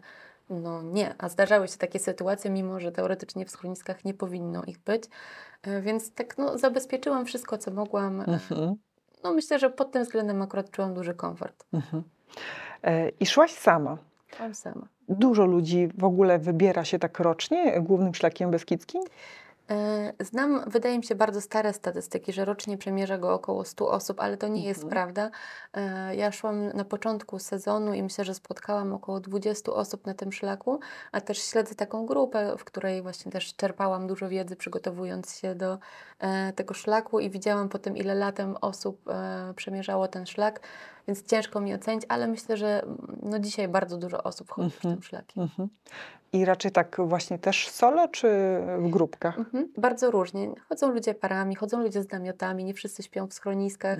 no 0.50 0.82
nie, 0.82 1.14
a 1.18 1.28
zdarzały 1.28 1.68
się 1.68 1.78
takie 1.78 1.98
sytuacje, 1.98 2.50
mimo 2.50 2.80
że 2.80 2.92
teoretycznie 2.92 3.46
w 3.46 3.50
schroniskach 3.50 4.04
nie 4.04 4.14
powinno 4.14 4.62
ich 4.64 4.78
być, 4.78 5.04
E, 5.62 5.80
więc 5.80 6.12
tak 6.12 6.38
no, 6.38 6.58
zabezpieczyłam 6.58 7.26
wszystko, 7.26 7.58
co 7.58 7.70
mogłam. 7.70 8.20
Mhm. 8.20 8.74
No 9.24 9.32
myślę, 9.34 9.58
że 9.58 9.70
pod 9.70 9.92
tym 9.92 10.04
względem 10.04 10.42
akurat 10.42 10.70
czułam 10.70 10.94
duży 10.94 11.14
komfort. 11.14 11.64
E, 12.84 13.08
I 13.08 13.26
szłaś 13.26 13.52
sama. 13.52 13.96
Byłam 14.36 14.54
sama. 14.54 14.86
Dużo 15.08 15.44
ludzi 15.46 15.88
w 15.98 16.04
ogóle 16.04 16.38
wybiera 16.38 16.84
się 16.84 16.98
tak 16.98 17.18
rocznie 17.20 17.80
głównym 17.80 18.14
szlakiem 18.14 18.50
beskidzkim? 18.50 19.02
E, 19.70 20.12
Znam, 20.20 20.64
wydaje 20.66 20.98
mi 20.98 21.04
się, 21.04 21.14
bardzo 21.14 21.40
stare 21.40 21.72
statystyki, 21.72 22.32
że 22.32 22.44
rocznie 22.44 22.78
przemierza 22.78 23.18
go 23.18 23.34
około 23.34 23.64
100 23.64 23.88
osób, 23.88 24.20
ale 24.20 24.36
to 24.36 24.48
nie 24.48 24.64
jest 24.64 24.84
Mhm. 24.84 24.90
prawda. 24.90 25.30
E, 25.74 26.16
Ja 26.16 26.32
szłam 26.32 26.66
na 26.68 26.84
początku 26.84 27.38
sezonu 27.38 27.94
i 27.94 28.02
myślę, 28.02 28.24
że 28.24 28.34
spotkałam 28.34 28.92
około 28.92 29.20
20 29.20 29.72
osób 29.72 30.06
na 30.06 30.14
tym 30.14 30.32
szlaku, 30.32 30.80
a 31.12 31.20
też 31.20 31.38
śledzę 31.38 31.74
taką 31.74 32.06
grupę, 32.06 32.54
w 32.58 32.64
której 32.64 33.02
właśnie 33.02 33.32
też 33.32 33.54
czerpałam 33.56 34.06
dużo 34.06 34.28
wiedzy, 34.28 34.56
przygotowując 34.56 35.36
się 35.38 35.54
do 35.54 35.78
tego 36.54 36.74
szlaku 36.74 37.20
i 37.20 37.30
widziałam 37.30 37.68
po 37.68 37.78
tym, 37.78 37.96
ile 37.96 38.14
latem 38.14 38.56
osób 38.60 39.00
przemierzało 39.56 40.08
ten 40.08 40.26
szlak, 40.26 40.60
więc 41.08 41.26
ciężko 41.26 41.60
mi 41.60 41.74
ocenić, 41.74 42.04
ale 42.08 42.26
myślę, 42.26 42.56
że 42.56 42.82
mm, 42.82 42.96
no 43.22 43.38
dzisiaj 43.38 43.68
bardzo 43.68 43.96
dużo 43.96 44.22
osób 44.22 44.50
chodzi 44.50 44.74
Mhm. 44.76 44.94
tym 44.94 45.02
szlakiem. 45.02 45.42
Mhm. 45.42 45.68
I 46.32 46.44
raczej 46.44 46.70
tak 46.70 46.96
właśnie 46.98 47.38
też 47.38 47.68
solo, 47.68 48.08
czy 48.08 48.28
w 48.78 48.88
grupkach? 48.90 49.38
Mhm, 49.38 49.68
bardzo 49.76 50.10
różnie. 50.10 50.50
Chodzą 50.68 50.90
ludzie 50.90 51.14
parami, 51.14 51.54
chodzą 51.54 51.82
ludzie 51.82 52.02
z 52.02 52.10
namiotami, 52.10 52.64
nie 52.64 52.74
wszyscy 52.74 53.02
śpią 53.02 53.26
w 53.26 53.34
schroniskach. 53.34 53.98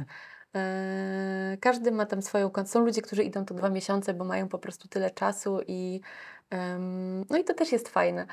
E, 0.54 1.56
każdy 1.60 1.92
ma 1.92 2.06
tam 2.06 2.22
swoją 2.22 2.50
Są 2.66 2.80
ludzie, 2.84 3.02
którzy 3.02 3.22
idą 3.22 3.44
to 3.44 3.54
dwa 3.54 3.70
miesiące, 3.70 4.14
bo 4.14 4.24
mają 4.24 4.48
po 4.48 4.58
prostu 4.58 4.88
tyle 4.88 5.10
czasu 5.10 5.60
i 5.66 6.00
no 7.30 7.36
i 7.38 7.44
to 7.44 7.54
też 7.54 7.72
jest 7.72 7.88
fajne. 7.88 8.26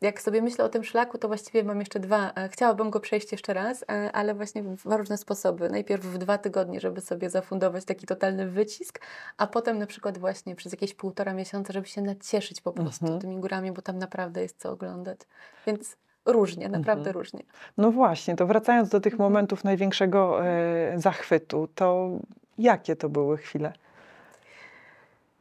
Jak 0.00 0.22
sobie 0.22 0.42
myślę 0.42 0.64
o 0.64 0.68
tym 0.68 0.84
szlaku, 0.84 1.18
to 1.18 1.28
właściwie 1.28 1.64
mam 1.64 1.78
jeszcze 1.80 2.00
dwa. 2.00 2.32
e, 2.36 2.48
Chciałabym 2.48 2.90
go 2.90 3.00
przejść 3.00 3.32
jeszcze 3.32 3.54
raz, 3.54 3.82
e, 3.90 4.12
ale 4.12 4.34
właśnie 4.34 4.62
w 4.62 4.86
różne 4.86 5.16
sposoby. 5.18 5.70
Najpierw 5.70 6.04
w 6.04 6.18
dwa 6.18 6.38
tygodnie, 6.38 6.80
żeby 6.80 7.00
sobie 7.00 7.30
zafundować 7.30 7.84
taki 7.84 8.06
totalny 8.06 8.48
wycisk, 8.50 9.00
a 9.36 9.46
potem 9.46 9.78
na 9.78 9.86
przykład 9.86 10.18
właśnie 10.18 10.54
przez 10.56 10.72
jakieś 10.72 10.94
półtora 10.94 11.32
miesiąca, 11.34 11.72
żeby 11.72 11.86
się 11.86 12.02
nacieszyć 12.02 12.60
po 12.60 12.72
prostu 12.72 13.04
Mhm. 13.04 13.20
tymi 13.20 13.36
górami, 13.36 13.72
bo 13.72 13.82
tam 13.82 13.98
naprawdę 13.98 14.42
jest 14.42 14.60
co 14.60 14.70
oglądać. 14.70 15.18
Więc 15.66 15.96
różnie, 16.26 16.68
naprawdę 16.68 17.00
Mhm. 17.10 17.16
różnie. 17.16 17.42
No 17.76 17.90
właśnie, 17.92 18.36
to 18.36 18.46
wracając 18.46 18.88
do 18.88 19.00
tych 19.00 19.12
Mhm. 19.12 19.30
momentów 19.30 19.64
największego 19.64 20.46
e, 20.46 20.92
zachwytu, 20.96 21.68
to 21.74 22.10
jakie 22.58 22.96
to 22.96 23.08
były 23.08 23.36
chwile? 23.36 23.72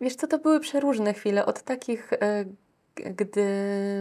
Wiesz 0.02 0.16
co, 0.16 0.28
to 0.28 0.38
były 0.40 0.60
przeróżne 0.60 1.14
chwile. 1.14 1.46
Od 1.46 1.62
takich, 1.62 2.14
e, 2.14 2.46
gdy 3.16 3.46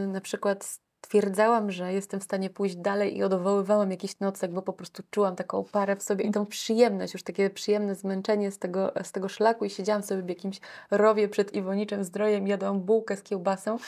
na 0.09 0.21
przykład 0.21 0.81
stwierdzałam, 1.07 1.71
że 1.71 1.93
jestem 1.93 2.21
w 2.21 2.25
stanie 2.25 2.51
pójść 2.51 2.77
dalej 2.77 3.17
i 3.17 3.23
odwoływałam 3.23 3.91
jakiś 3.91 4.21
nocleg, 4.21 4.53
bo 4.53 4.63
po 4.63 4.73
prostu 4.73 5.03
czułam 5.11 5.37
taką 5.37 5.65
parę 5.65 5.97
w 5.97 6.03
sobie 6.03 6.25
i 6.25 6.31
tą 6.31 6.47
przyjemność, 6.47 7.15
już 7.15 7.23
takie 7.23 7.51
przyjemne 7.51 7.95
zmęczenie 7.95 8.51
z 8.51 8.59
tego, 8.59 8.93
z 9.03 9.13
tego 9.13 9.29
szlaku 9.29 9.65
i 9.65 9.71
siedziałam 9.71 10.03
sobie 10.03 10.23
w 10.23 10.29
jakimś 10.29 10.61
rowie 10.91 11.29
przed 11.29 11.55
Iwoniczem 11.55 12.05
zdrojem, 12.05 12.47
jadłam 12.47 12.81
bułkę 12.81 13.17
z 13.17 13.23
kiełbasą 13.23 13.79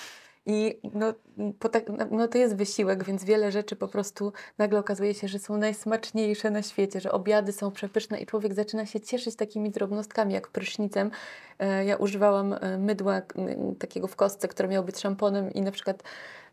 i 0.48 0.80
no, 0.94 1.14
tak, 1.70 1.88
no- 1.88 2.06
no 2.10 2.28
to 2.28 2.38
jest 2.38 2.56
wysiłek, 2.56 3.04
więc 3.04 3.24
wiele 3.24 3.52
rzeczy 3.52 3.76
po 3.76 3.88
prostu 3.88 4.32
nagle 4.58 4.78
okazuje 4.78 5.14
się, 5.14 5.28
że 5.28 5.38
są 5.38 5.56
najsmaczniejsze 5.56 6.50
na 6.50 6.62
świecie, 6.62 7.00
że 7.00 7.12
obiady 7.12 7.52
są 7.52 7.70
przepyszne 7.70 8.20
i 8.20 8.26
człowiek 8.26 8.54
zaczyna 8.54 8.86
się 8.86 9.00
cieszyć 9.00 9.36
takimi 9.36 9.70
drobnostkami 9.70 10.34
jak 10.34 10.48
prysznicem. 10.48 11.10
E, 11.58 11.84
Ja 11.84 11.96
używałam 11.96 12.52
e, 12.52 12.78
mydła 12.78 13.22
takiego 13.78 14.06
w 14.06 14.16
kostce, 14.16 14.48
które 14.48 14.68
miało 14.68 14.86
być 14.86 14.98
szamponem 14.98 15.52
i 15.52 15.60
na 15.60 15.70
przykład 15.70 16.02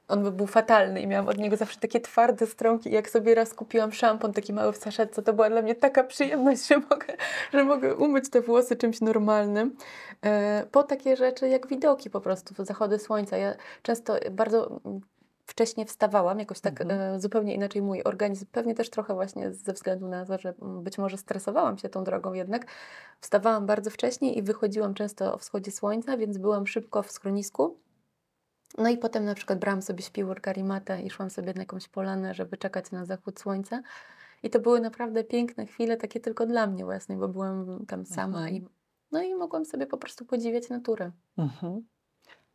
on 0.08 0.24
by 0.24 0.32
był 0.32 0.48
fatalny 0.48 1.02
i 1.02 1.08
miałam 1.08 1.28
od 1.28 1.38
niego 1.38 1.58
zawsze 1.58 1.80
takie 1.80 2.02
twarde 2.02 2.48
stronki 2.48 2.89
i 2.89 2.94
jak 2.94 3.10
sobie 3.10 3.36
raz 3.36 3.54
kupiłam 3.54 3.91
szampon 3.91 4.34
taki 4.34 4.54
mały 4.54 4.74
w 4.74 4.78
saszetce, 4.78 5.22
to 5.24 5.34
była 5.34 5.50
dla 5.50 5.62
mnie 5.62 5.76
taka 5.76 6.04
przyjemność, 6.04 6.68
że 6.68 6.78
mogę, 6.78 7.06
że 7.54 7.63
mogę 7.63 7.96
umyć 7.96 8.30
te 8.30 8.41
włosy 8.41 8.76
czymś 8.76 9.02
normalnym. 9.02 9.76
E, 10.26 10.65
Po 10.72 10.84
takie 10.84 11.15
rzeczy 11.15 11.48
jak 11.50 11.68
widoki 11.68 12.10
po 12.10 12.22
prostu, 12.22 12.65
zachody 12.65 13.00
słońca. 13.00 13.38
Ja 13.38 13.56
często 13.82 14.15
bardzo 14.32 14.82
wcześnie 15.46 15.86
wstawałam, 15.86 16.39
jakoś 16.39 16.60
tak 16.60 16.82
Mhm. 16.82 17.15
e, 17.15 17.20
zupełnie 17.20 17.56
inaczej 17.56 17.82
mój 17.82 18.04
organizm, 18.04 18.46
pewnie 18.52 18.76
też 18.76 18.89
trochę 18.89 19.13
właśnie 19.13 19.52
ze 19.52 19.74
względu 19.74 20.08
na 20.08 20.26
to, 20.26 20.38
że 20.38 20.54
być 20.62 20.98
może 20.98 21.18
stresowałam 21.18 21.78
się 21.78 21.89
tą 21.89 22.04
drogą 22.04 22.34
jednak. 22.34 22.65
Wstawałam 23.22 23.65
bardzo 23.65 23.89
wcześnie 23.89 24.34
i 24.34 24.41
wychodziłam 24.41 24.94
często 24.94 25.34
o 25.34 25.38
wschodzie 25.38 25.72
słońca, 25.72 26.18
więc 26.18 26.38
byłam 26.38 26.68
szybko 26.68 27.04
w 27.04 27.12
schronisku. 27.12 27.78
No 28.78 28.90
i 28.90 28.98
potem 28.98 29.26
na 29.26 29.36
przykład 29.36 29.60
brałam 29.60 29.82
sobie 29.82 30.04
śpiwór 30.04 30.42
karimatę 30.42 31.02
i 31.02 31.10
szłam 31.10 31.30
sobie 31.30 31.54
na 31.54 31.62
jakąś 31.62 31.88
polanę, 31.88 32.34
żeby 32.34 32.58
czekać 32.58 32.92
na 32.92 33.06
zachód 33.06 33.40
słońca. 33.40 33.82
I 34.44 34.50
to 34.50 34.60
były 34.60 34.82
naprawdę 34.82 35.24
piękne 35.24 35.66
chwile, 35.66 35.98
takie 35.98 36.20
tylko 36.20 36.46
dla 36.46 36.68
mnie 36.68 36.86
właśnie, 36.86 37.16
bo 37.16 37.28
byłam 37.28 37.86
tam 37.86 38.06
sama 38.06 38.38
Mhm. 38.38 38.56
i 38.56 38.68
no 39.12 39.22
i 39.22 39.36
mogłam 39.36 39.66
sobie 39.66 39.88
po 39.88 39.98
prostu 39.98 40.26
podziwiać 40.26 40.70
naturę. 40.70 41.12
Mhm. 41.38 41.86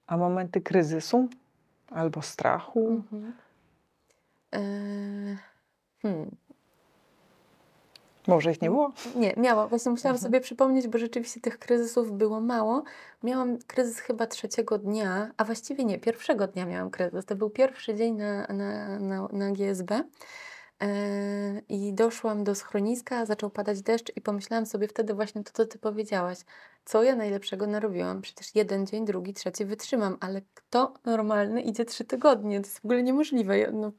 A 0.07 0.17
momenty 0.17 0.61
kryzysu 0.61 1.29
albo 1.91 2.23
strachu? 2.23 2.89
Mhm. 2.89 3.33
Eee, 4.53 5.37
hmm. 6.03 6.31
Może 8.27 8.51
ich 8.51 8.63
nie 8.63 8.71
było? 8.71 8.93
Nie, 9.17 9.35
miałam. 9.37 9.69
Właśnie 9.69 9.91
musiałam 9.91 10.15
Mhm. 10.17 10.33
sobie 10.33 10.41
przypomnieć, 10.41 10.89
bo 10.89 10.99
rzeczywiście 10.99 11.41
tych 11.41 11.59
kryzysów 11.59 12.13
było 12.13 12.41
mało. 12.41 12.83
Miałam 13.23 13.59
kryzys 13.67 13.99
chyba 13.99 14.27
trzeciego 14.27 14.79
dnia, 14.79 15.31
a 15.37 15.45
właściwie 15.45 15.85
nie, 15.85 15.99
pierwszego 15.99 16.47
dnia 16.47 16.67
miałam 16.67 16.91
kryzys. 16.91 17.25
To 17.25 17.37
był 17.37 17.51
pierwszy 17.51 17.95
dzień 17.95 18.15
na, 18.15 18.47
na, 18.47 18.99
na, 18.99 19.29
na 19.33 19.51
GSB. 19.53 20.03
Eee, 20.81 21.63
I 21.69 21.93
doszłam 21.95 22.45
do 22.45 22.55
schroniska, 22.55 23.27
zaczął 23.27 23.51
padać 23.51 23.83
deszcz 23.83 24.13
i 24.17 24.21
pomyślałam 24.21 24.67
sobie 24.67 24.89
wtedy 24.89 25.15
właśnie 25.15 25.45
to, 25.45 25.51
co 25.53 25.67
ty 25.67 25.79
powiedziałaś. 25.79 26.39
Co 26.91 27.03
ja 27.03 27.17
najlepszego 27.17 27.67
narobiłam? 27.67 28.23
Przecież 28.23 28.55
jeden 28.55 28.87
dzień, 28.87 29.05
drugi, 29.05 29.35
trzeci 29.35 29.65
wytrzymam, 29.65 30.17
ale 30.21 30.43
kto 30.55 30.95
normalny 31.05 31.63
idzie 31.63 31.85
trzy 31.85 32.05
tygodnie? 32.05 32.61
To 32.61 32.67
jest 32.67 32.79
w 32.79 32.85
ogóle 32.85 33.03
niemożliwe. 33.03 33.73
No, 33.73 33.93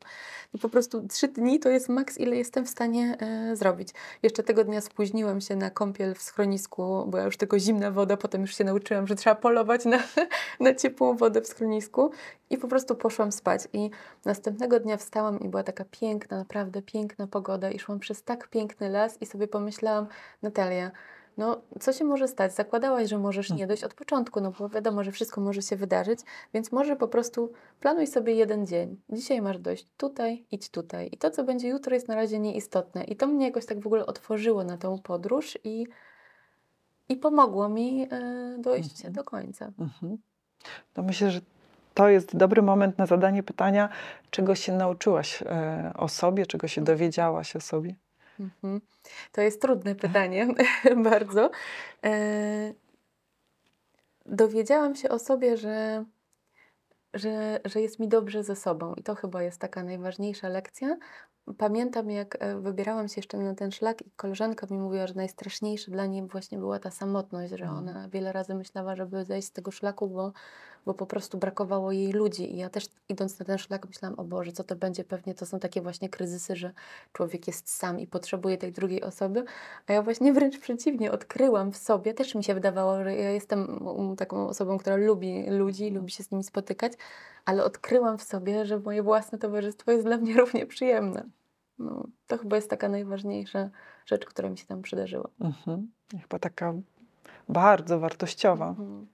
no 0.54 0.60
po 0.62 0.70
prostu 0.70 1.08
trzy 1.08 1.28
dni 1.28 1.60
to 1.60 1.70
jest 1.70 1.90
maks, 1.90 2.18
ile 2.18 2.36
jestem 2.36 2.66
w 2.66 2.70
stanie 2.70 3.18
e, 3.20 3.56
zrobić. 3.56 3.90
Jeszcze 4.24 4.44
tego 4.44 4.64
dnia 4.64 4.82
spóźniłam 4.82 5.42
się 5.42 5.56
na 5.56 5.70
kąpiel 5.70 6.16
w 6.16 6.22
schronisku, 6.22 7.06
była 7.08 7.24
już 7.24 7.38
tylko 7.38 7.60
zimna 7.60 7.92
woda, 7.92 8.18
potem 8.18 8.42
już 8.42 8.56
się 8.56 8.64
nauczyłam, 8.64 9.08
że 9.08 9.16
trzeba 9.16 9.36
polować 9.36 9.86
na, 9.86 10.00
na 10.60 10.76
ciepłą 10.76 11.18
wodę 11.18 11.42
w 11.42 11.48
schronisku 11.48 12.12
i 12.50 12.58
po 12.58 12.68
prostu 12.68 12.96
poszłam 12.96 13.32
spać. 13.32 13.62
I 13.74 13.90
następnego 14.26 14.80
dnia 14.80 14.98
wstałam 14.98 15.40
i 15.40 15.50
była 15.50 15.64
taka 15.64 15.86
piękna, 15.92 16.38
naprawdę 16.38 16.82
piękna 16.82 17.28
pogoda 17.28 17.72
i 17.72 17.80
szłam 17.80 18.00
przez 18.00 18.24
tak 18.24 18.48
piękny 18.48 18.90
las 18.90 19.22
i 19.22 19.26
sobie 19.26 19.48
pomyślałam, 19.48 20.08
Natalia, 20.42 20.92
no 21.38 21.62
co 21.80 21.94
się 21.94 22.06
może 22.06 22.28
stać? 22.28 22.54
Zakładałaś, 22.54 23.10
że 23.10 23.18
możesz 23.18 23.50
nie 23.50 23.68
dojść 23.68 23.84
od 23.84 23.94
początku, 23.94 24.42
no 24.42 24.52
bo 24.60 24.70
wiadomo, 24.70 25.04
że 25.04 25.12
wszystko 25.12 25.42
może 25.42 25.62
się 25.62 25.76
wydarzyć, 25.76 26.20
więc 26.54 26.72
może 26.72 26.96
po 26.96 27.08
prostu 27.08 27.52
planuj 27.80 28.08
sobie 28.08 28.34
jeden 28.34 28.68
dzień. 28.68 29.02
Dzisiaj 29.10 29.42
masz 29.42 29.58
dojść 29.58 29.88
tutaj, 29.98 30.46
idź 30.52 30.70
tutaj. 30.70 31.10
I 31.12 31.18
to, 31.18 31.32
co 31.32 31.44
będzie 31.44 31.68
jutro, 31.68 31.94
jest 31.94 32.08
na 32.08 32.16
razie 32.16 32.40
nieistotne. 32.40 33.04
I 33.04 33.16
to 33.16 33.28
mnie 33.28 33.46
jakoś 33.46 33.66
tak 33.66 33.80
w 33.80 33.88
ogóle 33.88 34.06
otworzyło 34.06 34.64
na 34.64 34.78
tą 34.78 35.00
podróż 35.00 35.58
i, 35.64 35.88
i 37.10 37.16
pomogło 37.18 37.70
mi 37.70 38.08
e, 38.12 38.56
dojść 38.60 38.96
Mhm. 38.96 39.14
do 39.14 39.24
końca. 39.24 39.72
Mhm. 39.80 40.18
To 40.94 41.04
myślę, 41.04 41.32
że 41.32 41.42
to 41.94 42.10
jest 42.10 42.38
dobry 42.38 42.62
moment 42.62 42.98
na 42.98 43.06
zadanie 43.06 43.44
pytania, 43.44 43.90
czego 44.30 44.56
się 44.56 44.74
nauczyłaś 44.74 45.42
e, 45.42 45.92
o 45.98 46.08
sobie, 46.08 46.46
czego 46.46 46.68
się 46.68 46.84
dowiedziałaś 46.84 47.56
o 47.56 47.62
sobie. 47.62 47.96
Mhm. 48.40 48.82
To 49.32 49.42
jest 49.42 49.62
trudne 49.62 49.96
pytanie, 49.96 50.48
bardzo. 51.12 51.52
E, 52.04 52.74
dowiedziałam 54.26 54.96
się 54.96 55.10
o 55.10 55.20
sobie, 55.20 55.58
że, 55.58 56.06
że, 57.14 57.60
że 57.66 57.82
jest 57.82 58.00
mi 58.00 58.08
dobrze 58.08 58.44
ze 58.44 58.56
sobą 58.56 58.94
i 58.94 59.04
to 59.04 59.16
chyba 59.16 59.44
jest 59.44 59.60
taka 59.62 59.84
najważniejsza 59.84 60.50
lekcja. 60.50 60.98
Pamiętam, 61.58 62.12
jak 62.12 62.38
e, 62.40 62.60
wybierałam 62.60 63.08
się 63.08 63.14
jeszcze 63.18 63.38
na 63.38 63.56
ten 63.56 63.72
szlak 63.72 64.02
i 64.02 64.12
koleżanka 64.16 64.68
mi 64.70 64.78
mówiła, 64.78 65.08
że 65.08 65.14
najstraszniejsze 65.14 65.92
dla 65.92 66.06
niej 66.06 66.28
właśnie 66.28 66.58
była 66.58 66.80
ta 66.80 66.92
samotność, 66.92 67.52
że 67.52 67.66
Mhm. 67.66 67.78
ona 67.78 68.10
wiele 68.10 68.32
razy 68.32 68.56
myślała, 68.56 68.96
żeby 68.96 69.26
zejść 69.26 69.48
z 69.48 69.52
tego 69.52 69.72
szlaku, 69.72 70.08
bo, 70.10 70.34
bo 70.86 70.94
po 70.94 71.06
prostu 71.06 71.38
brakowało 71.38 71.92
jej 71.92 72.12
ludzi. 72.12 72.54
I 72.54 72.58
ja 72.58 72.70
też 72.70 72.86
idąc 73.10 73.40
na 73.40 73.46
ten 73.46 73.58
szlak 73.58 73.88
myślałam, 73.88 74.20
o 74.20 74.24
Boże, 74.24 74.52
co 74.52 74.64
to 74.64 74.76
będzie? 74.76 75.04
Pewnie 75.04 75.34
to 75.34 75.46
są 75.46 75.60
takie 75.60 75.82
właśnie 75.82 76.10
kryzysy, 76.10 76.56
że 76.56 76.72
człowiek 77.14 77.48
jest 77.48 77.70
sam 77.70 78.00
i 78.00 78.08
potrzebuje 78.08 78.58
tej 78.58 78.72
drugiej 78.72 79.04
osoby. 79.04 79.44
A 79.88 79.94
ja 79.94 80.02
właśnie 80.02 80.34
wręcz 80.34 80.60
przeciwnie, 80.60 81.12
odkryłam 81.12 81.72
w 81.72 81.78
sobie, 81.78 82.14
też 82.14 82.36
mi 82.36 82.44
się 82.44 82.54
wydawało, 82.54 83.04
że 83.04 83.16
ja 83.16 83.32
jestem 83.32 83.86
taką 84.18 84.48
osobą, 84.48 84.78
która 84.78 84.96
lubi 84.96 85.50
ludzi, 85.50 85.92
lubi 85.92 86.12
się 86.12 86.24
z 86.24 86.32
nimi 86.32 86.44
spotykać, 86.44 86.94
ale 87.46 87.64
odkryłam 87.64 88.18
w 88.18 88.24
sobie, 88.24 88.66
że 88.66 88.80
moje 88.80 89.04
własne 89.04 89.38
towarzystwo 89.38 89.92
jest 89.92 90.06
dla 90.06 90.18
mnie 90.18 90.34
równie 90.42 90.66
przyjemne. 90.66 91.24
No, 91.80 92.08
to 92.28 92.38
chyba 92.38 92.56
jest 92.56 92.70
taka 92.70 92.90
najważniejsza 92.90 93.70
rzecz, 94.06 94.26
która 94.26 94.50
mi 94.50 94.58
się 94.58 94.66
tam 94.66 94.82
przydarzyła. 94.82 95.30
Mhm. 95.40 95.92
Chyba 96.22 96.40
taka 96.40 96.74
bardzo 97.50 98.00
wartościowa. 98.00 98.70
Mhm. 98.70 99.08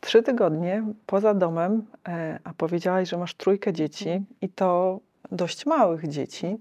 Trzy 0.00 0.22
tygodnie 0.22 0.82
poza 1.06 1.34
domem, 1.34 1.86
e, 2.08 2.38
a 2.44 2.54
powiedziałaś, 2.54 3.08
że 3.08 3.18
masz 3.18 3.34
trójkę 3.34 3.72
dzieci 3.72 4.08
Mhm. 4.08 4.26
i 4.40 4.48
to 4.48 5.00
dość 5.32 5.66
małych 5.66 6.08
dzieci. 6.08 6.56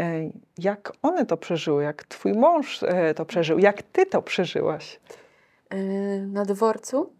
E, 0.00 0.30
Jak 0.58 0.92
one 1.02 1.26
to 1.26 1.36
przeżyły? 1.36 1.82
Jak 1.82 2.04
twój 2.04 2.32
mąż 2.32 2.82
e, 2.82 3.14
to 3.14 3.24
przeżył? 3.24 3.58
Jak 3.58 3.82
ty 3.82 4.06
to 4.06 4.22
przeżyłaś? 4.22 5.00
Na 6.26 6.44
dworcu 6.44 7.12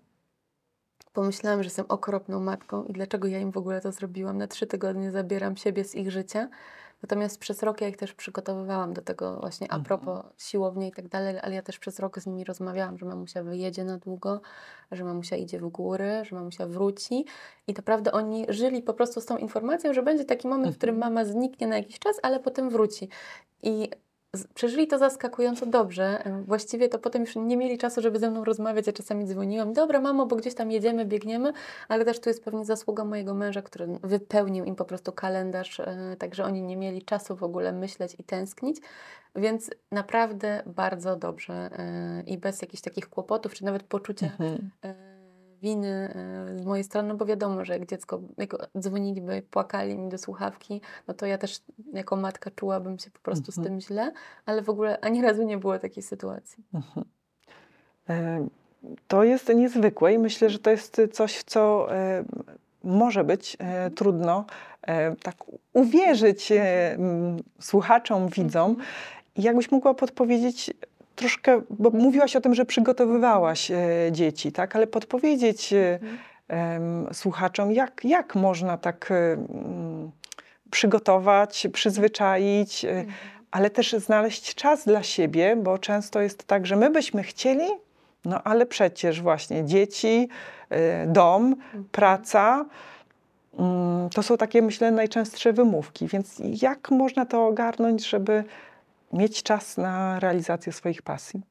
pomyślałam, 1.12 1.62
że 1.62 1.66
jestem 1.66 1.87
okropną 1.88 2.40
matką 2.40 2.85
i 2.85 2.92
dlaczego 2.92 3.29
ja 3.29 3.38
im 3.38 3.51
w 3.53 3.57
ogóle 3.57 3.81
to 3.81 3.92
zrobiłam. 3.92 4.38
Na 4.38 4.46
trzy 4.46 4.66
tygodnie 4.66 5.11
zabieram 5.11 5.57
siebie 5.57 5.85
z 5.85 5.94
ich 5.94 6.11
życia. 6.11 6.49
Natomiast 7.03 7.39
przez 7.41 7.63
rok 7.63 7.81
ja 7.81 7.89
ich 7.89 7.97
też 7.97 8.15
przygotowywałam 8.15 8.93
do 8.95 9.03
tego 9.03 9.37
właśnie 9.41 9.67
a 9.73 9.77
Mhm. 9.77 9.85
propos 9.85 10.25
siłowni 10.39 10.89
i 10.89 10.93
tak 10.93 11.09
dalej, 11.09 11.39
ale 11.43 11.55
ja 11.55 11.63
też 11.63 11.79
przez 11.79 11.99
rok 11.99 12.19
z 12.19 12.27
nimi 12.27 12.45
rozmawiałam, 12.45 12.99
że 12.99 13.07
mamusia 13.07 13.43
wyjedzie 13.43 13.85
na 13.85 13.99
długo, 13.99 14.41
że 14.93 15.05
mamusia 15.05 15.37
idzie 15.37 15.59
w 15.61 15.69
góry, 15.69 16.11
że 16.25 16.37
mamusia 16.37 16.67
wróci 16.67 17.25
i 17.67 17.73
naprawdę 17.73 18.13
oni 18.13 18.47
żyli 18.49 18.83
po 18.83 18.95
prostu 18.95 19.21
z 19.21 19.27
tą 19.27 19.37
informacją, 19.37 19.95
że 19.95 20.03
będzie 20.03 20.25
taki 20.25 20.49
moment, 20.49 20.75
w 20.75 20.79
którym 20.79 20.95
Mhm. 20.97 21.15
mama 21.15 21.25
zniknie 21.25 21.67
na 21.67 21.77
jakiś 21.77 21.99
czas, 21.99 22.17
ale 22.23 22.41
potem 22.41 22.71
wróci. 22.71 23.09
I 23.63 23.91
przeżyli 24.55 24.87
to 24.87 24.99
zaskakująco 24.99 25.66
dobrze. 25.66 26.25
E, 26.25 26.43
Właściwie 26.43 26.88
to 26.88 26.99
potem 26.99 27.23
już 27.23 27.37
nie 27.37 27.57
mieli 27.57 27.79
czasu, 27.79 28.01
żeby 28.01 28.19
ze 28.19 28.31
mną 28.31 28.45
rozmawiać. 28.45 28.87
Ja 28.87 28.93
czasami 28.93 29.27
dzwoniłam, 29.27 29.73
dobra 29.73 30.01
mamo, 30.01 30.27
bo 30.27 30.37
gdzieś 30.37 30.55
tam 30.55 30.71
jedziemy, 30.71 31.05
biegniemy, 31.05 31.53
ale 31.88 32.05
też 32.05 32.21
tu 32.21 32.31
jest 32.31 32.45
pewnie 32.45 32.64
zasługa 32.64 33.05
mojego 33.05 33.35
męża, 33.35 33.62
który 33.62 33.87
wypełnił 34.03 34.64
im 34.64 34.77
po 34.77 34.85
prostu 34.85 35.12
kalendarz, 35.12 35.81
e, 35.81 36.16
także 36.19 36.45
oni 36.45 36.62
nie 36.62 36.77
mieli 36.77 37.03
czasu 37.03 37.37
w 37.37 37.43
ogóle 37.43 37.73
myśleć 37.73 38.16
i 38.19 38.25
tęsknić. 38.25 38.77
Więc 39.37 39.71
naprawdę 39.93 40.62
bardzo 40.66 41.16
dobrze 41.16 41.55
e, 41.55 42.23
i 42.27 42.38
bez 42.38 42.62
jakichś 42.62 42.83
takich 42.83 43.09
kłopotów, 43.09 43.55
czy 43.55 43.64
nawet 43.64 43.83
poczucia 43.83 44.27
Mhm. 44.27 44.71
Winy 45.62 45.88
e, 46.14 46.59
z 46.59 46.64
mojej 46.64 46.85
strony, 46.85 47.09
no 47.09 47.14
bo 47.14 47.25
wiadomo, 47.27 47.64
że 47.64 47.73
jak 47.73 47.87
dziecko 47.87 48.20
jak 48.38 48.57
dzwoniliby, 48.79 49.42
płakali 49.51 49.99
mi 49.99 50.09
do 50.09 50.18
słuchawki, 50.18 50.81
no 51.09 51.14
to 51.14 51.27
ja 51.27 51.38
też 51.38 51.61
jako 51.92 52.16
matka 52.16 52.51
czułabym 52.51 52.99
się 52.99 53.11
po 53.11 53.18
prostu 53.18 53.53
z 53.53 53.59
Mhm. 53.59 53.64
tym 53.75 53.81
źle, 53.81 54.12
ale 54.46 54.62
w 54.62 54.68
ogóle 54.70 55.01
ani 55.01 55.23
razu 55.23 55.42
nie 55.42 55.59
było 55.59 55.79
takiej 55.79 56.03
sytuacji. 56.03 56.64
Mhm. 56.75 57.07
E, 58.09 58.46
To 59.09 59.25
jest 59.25 59.49
niezwykłe 59.49 60.12
i 60.14 60.18
myślę, 60.18 60.51
że 60.51 60.59
to 60.59 60.70
jest 60.70 61.01
coś, 61.12 61.37
w 61.37 61.44
co 61.44 61.94
e, 61.96 62.25
może 62.85 63.25
być 63.25 63.57
e, 63.59 63.90
trudno 63.90 64.44
e, 64.83 65.16
tak 65.16 65.35
uwierzyć 65.73 66.53
e, 66.53 66.92
m, 66.94 67.37
słuchaczom, 67.61 68.29
widzom. 68.29 68.70
Mhm. 68.70 68.88
I 69.37 69.42
jakbyś 69.42 69.70
mogła 69.70 69.94
podpowiedzieć 69.94 70.70
troszkę, 71.24 71.61
bo 71.70 71.90
mówiłaś 71.90 72.37
o 72.37 72.40
tym, 72.40 72.54
że 72.54 72.64
przygotowywałaś 72.64 73.70
e, 73.70 73.76
dzieci, 74.12 74.52
tak? 74.52 74.76
Ale 74.76 74.87
podpowiedzieć 74.87 75.72
e, 75.72 75.98
Mhm. 76.50 77.14
słuchaczom, 77.14 77.72
jak, 77.72 78.00
jak 78.04 78.35
można 78.35 78.76
tak 78.78 79.11
e, 79.11 79.37
przygotować, 80.70 81.66
przyzwyczaić, 81.72 82.85
Mhm. 82.85 83.06
ale 83.50 83.70
też 83.70 83.92
znaleźć 83.92 84.54
czas 84.54 84.85
dla 84.85 85.02
siebie, 85.02 85.56
bo 85.56 85.78
często 85.78 86.20
jest 86.20 86.44
tak, 86.44 86.66
że 86.66 86.76
my 86.76 86.90
byśmy 86.90 87.22
chcieli, 87.22 87.66
no 88.24 88.42
ale 88.42 88.66
przecież 88.66 89.22
właśnie 89.22 89.64
dzieci, 89.64 90.28
dom, 91.06 91.42
Mhm. 91.46 91.85
praca. 91.92 92.64
mm, 93.59 94.11
To 94.11 94.22
są 94.22 94.37
takie, 94.37 94.62
myślę, 94.62 94.90
najczęstsze 94.90 95.52
wymówki. 95.52 96.06
Więc 96.06 96.42
jak 96.62 96.90
można 96.90 97.26
to 97.26 97.46
ogarnąć, 97.46 98.09
żeby 98.09 98.44
mieć 99.12 99.42
czas 99.42 99.77
na 99.77 100.20
realizację 100.20 100.73
swoich 100.73 101.03
pasji? 101.03 101.42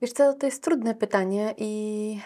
Wiesz 0.00 0.12
co, 0.12 0.34
to 0.34 0.46
jest 0.46 0.62
trudne 0.62 0.94
pytanie 0.94 1.54
i 1.58 2.20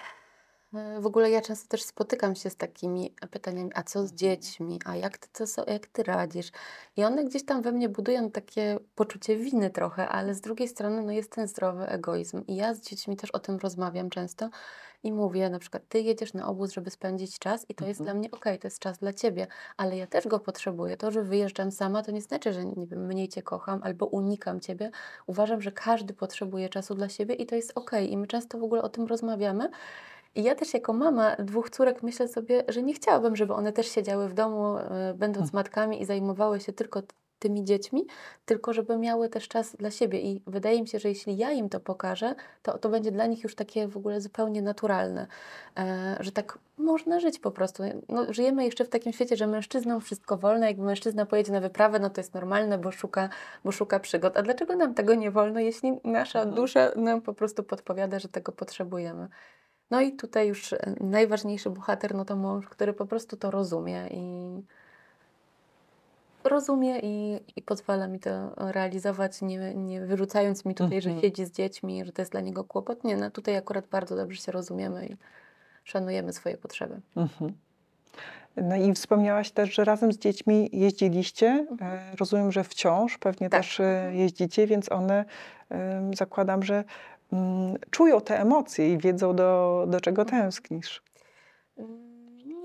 e, 0.75 1.01
w 1.01 1.07
ogóle 1.07 1.31
ja 1.31 1.41
często 1.41 1.69
też 1.69 1.83
spotykam 1.83 2.35
się 2.35 2.51
z 2.51 2.57
takimi 2.57 3.15
pytaniami, 3.31 3.71
a 3.75 3.83
co 3.83 4.07
z 4.07 4.13
dziećmi, 4.13 4.81
a 4.85 4.97
jak 4.97 5.19
ty, 5.19 5.47
so- 5.47 5.71
jak 5.71 5.87
ty 5.87 6.03
radzisz? 6.03 6.51
I 6.97 7.05
one 7.05 7.25
gdzieś 7.25 7.45
tam 7.45 7.63
we 7.63 7.73
mnie 7.73 7.89
budują 7.89 8.31
takie 8.31 8.79
poczucie 8.95 9.37
winy 9.37 9.71
trochę, 9.71 10.09
ale 10.09 10.35
z 10.35 10.41
drugiej 10.41 10.69
strony 10.69 11.03
no, 11.03 11.13
jest 11.13 11.33
ten 11.33 11.49
zdrowy 11.49 11.87
egoizm. 11.87 12.45
I 12.47 12.57
ja 12.57 12.75
z 12.75 12.81
dziećmi 12.81 13.17
też 13.17 13.31
o 13.31 13.39
tym 13.39 13.57
rozmawiam 13.57 14.11
często 14.11 14.51
i 15.07 15.13
mówię 15.13 15.51
na 15.51 15.59
przykład, 15.59 15.83
ty 15.89 16.01
jedziesz 16.01 16.35
na 16.35 16.49
obóz, 16.49 16.73
żeby 16.73 16.91
spędzić 16.91 17.39
czas 17.39 17.67
i 17.71 17.75
to 17.75 17.87
jest 17.87 18.01
Mhm. 18.01 18.05
dla 18.15 18.19
mnie 18.19 18.31
okej, 18.31 18.59
to 18.59 18.67
jest 18.67 18.79
czas 18.79 18.99
dla 18.99 19.13
ciebie, 19.13 19.47
ale 19.77 19.97
ja 19.97 20.07
też 20.07 20.29
go 20.29 20.39
potrzebuję. 20.41 20.97
To, 20.97 21.11
że 21.11 21.23
wyjeżdżam 21.23 21.71
sama, 21.73 22.03
to 22.03 22.11
nie 22.13 22.23
znaczy, 22.23 22.53
że 22.53 22.65
nie 22.65 22.87
wiem, 22.87 23.07
mniej 23.07 23.29
cię 23.29 23.43
kocham 23.43 23.81
albo 23.83 24.07
unikam 24.07 24.61
ciebie. 24.61 24.91
Uważam, 25.27 25.63
że 25.63 25.73
każdy 25.73 26.15
potrzebuje 26.15 26.69
czasu 26.69 26.95
dla 26.95 27.09
siebie 27.09 27.35
i 27.35 27.47
to 27.47 27.55
jest 27.55 27.73
okej. 27.75 28.13
I 28.13 28.17
my 28.17 28.27
często 28.27 28.59
w 28.59 28.63
ogóle 28.63 28.83
o 28.83 28.89
tym 28.89 29.07
rozmawiamy. 29.07 29.71
I 30.35 30.43
ja 30.43 30.55
też 30.55 30.75
jako 30.75 30.93
mama 30.93 31.37
dwóch 31.37 31.71
córek 31.71 32.03
myślę 32.03 32.29
sobie, 32.29 32.65
że 32.69 32.83
nie 32.83 32.95
chciałabym, 32.95 33.37
żeby 33.37 33.55
one 33.55 33.73
też 33.73 33.87
siedziały 33.89 34.29
w 34.29 34.35
domu, 34.35 34.77
e, 34.79 35.15
będąc 35.15 35.47
Mhm. 35.47 35.51
matkami 35.65 36.03
i 36.03 36.05
zajmowały 36.05 36.61
się 36.61 36.73
tylko 36.73 37.03
tymi 37.39 37.65
dziećmi, 37.65 38.07
tylko 38.45 38.73
żeby 38.73 38.97
miały 38.99 39.29
też 39.29 39.49
czas 39.49 39.77
dla 39.77 39.91
siebie. 39.91 40.21
I 40.21 40.43
wydaje 40.47 40.83
mi 40.83 40.89
się, 40.89 40.99
że 40.99 41.09
jeśli 41.09 41.37
ja 41.37 41.51
im 41.51 41.69
to 41.69 41.81
pokażę, 41.81 42.35
to 42.63 42.79
to 42.79 42.89
będzie 42.89 43.13
dla 43.13 43.27
nich 43.27 43.43
już 43.45 43.55
takie 43.55 43.89
w 43.89 43.97
ogóle 43.97 44.21
zupełnie 44.21 44.63
naturalne, 44.63 45.27
e, 45.79 46.17
że 46.21 46.33
tak 46.33 46.59
można 46.79 47.21
żyć 47.21 47.39
po 47.39 47.51
prostu. 47.51 47.83
No, 48.09 48.33
żyjemy 48.33 48.65
jeszcze 48.65 48.85
w 48.85 48.89
takim 48.89 49.13
świecie, 49.13 49.37
że 49.37 49.47
mężczyznom 49.47 50.01
wszystko 50.01 50.37
wolno. 50.37 50.67
Jakby 50.67 50.83
mężczyzna 50.83 51.27
pojedzie 51.27 51.53
na 51.53 51.61
wyprawę, 51.61 51.99
no 51.99 52.11
to 52.11 52.21
jest 52.21 52.35
normalne, 52.35 52.79
bo 52.79 52.91
szuka, 52.93 53.29
bo 53.65 53.73
szuka 53.73 54.01
przygód. 54.01 54.37
A 54.37 54.43
dlaczego 54.43 54.77
nam 54.77 54.95
tego 54.95 55.15
nie 55.15 55.31
wolno, 55.31 55.61
jeśli 55.61 56.01
nasza 56.05 56.39
Mhm. 56.39 56.57
dusza 56.57 56.91
nam 56.97 57.23
po 57.23 57.35
prostu 57.35 57.63
podpowiada, 57.65 58.19
że 58.19 58.29
tego 58.29 58.53
potrzebujemy? 58.53 59.29
No 59.91 60.01
i 60.01 60.17
tutaj 60.17 60.49
już 60.49 60.73
e, 60.73 60.95
najważniejszy 61.01 61.71
bohater, 61.71 62.15
no 62.15 62.25
to 62.25 62.37
mąż, 62.37 62.67
który 62.69 62.93
po 62.93 63.07
prostu 63.07 63.37
to 63.37 63.51
rozumie 63.51 64.09
i 64.11 64.63
rozumie 66.49 66.99
i, 67.03 67.41
i 67.57 67.63
pozwala 67.63 68.09
mi 68.09 68.21
to 68.21 68.31
realizować, 68.73 69.43
nie, 69.43 69.75
nie 69.75 70.01
wyrzucając 70.01 70.65
mi 70.65 70.75
tutaj, 70.75 71.03
że 71.03 71.11
Mhm. 71.11 71.23
siedzi 71.23 71.45
z 71.45 71.51
dziećmi, 71.53 72.05
że 72.05 72.13
to 72.13 72.23
jest 72.23 72.33
dla 72.33 72.41
niego 72.41 72.65
kłopot. 72.65 73.05
Nie, 73.05 73.17
no 73.17 73.31
tutaj 73.31 73.57
akurat 73.57 73.87
bardzo 73.87 74.17
dobrze 74.17 74.43
się 74.43 74.53
rozumiemy 74.53 75.07
i 75.07 75.17
szanujemy 75.85 76.33
swoje 76.33 76.57
potrzeby. 76.57 77.01
Mhm. 77.17 77.53
No 78.57 78.77
i 78.77 78.93
wspomniałaś 78.93 79.51
też, 79.51 79.75
że 79.75 79.85
razem 79.85 80.13
z 80.13 80.19
dziećmi 80.19 80.71
jeździliście. 80.73 81.67
Mhm. 81.71 81.93
E, 81.93 82.17
Rozumiem, 82.17 82.53
że 82.53 82.65
wciąż 82.65 83.19
pewnie 83.19 83.51
Tak. 83.51 83.61
też 83.63 83.81
e, 83.81 84.11
jeździcie, 84.15 84.67
więc 84.67 84.93
one 84.93 85.25
zakładam, 86.15 86.63
że 86.63 86.85
mm, 87.33 87.75
czują 87.91 88.21
te 88.21 88.41
emocje 88.41 88.93
i 88.93 88.99
wiedzą, 88.99 89.37
do, 89.37 89.85
do 89.89 90.01
czego 90.01 90.23
Mhm. 90.23 90.43
tęsknisz. 90.43 91.03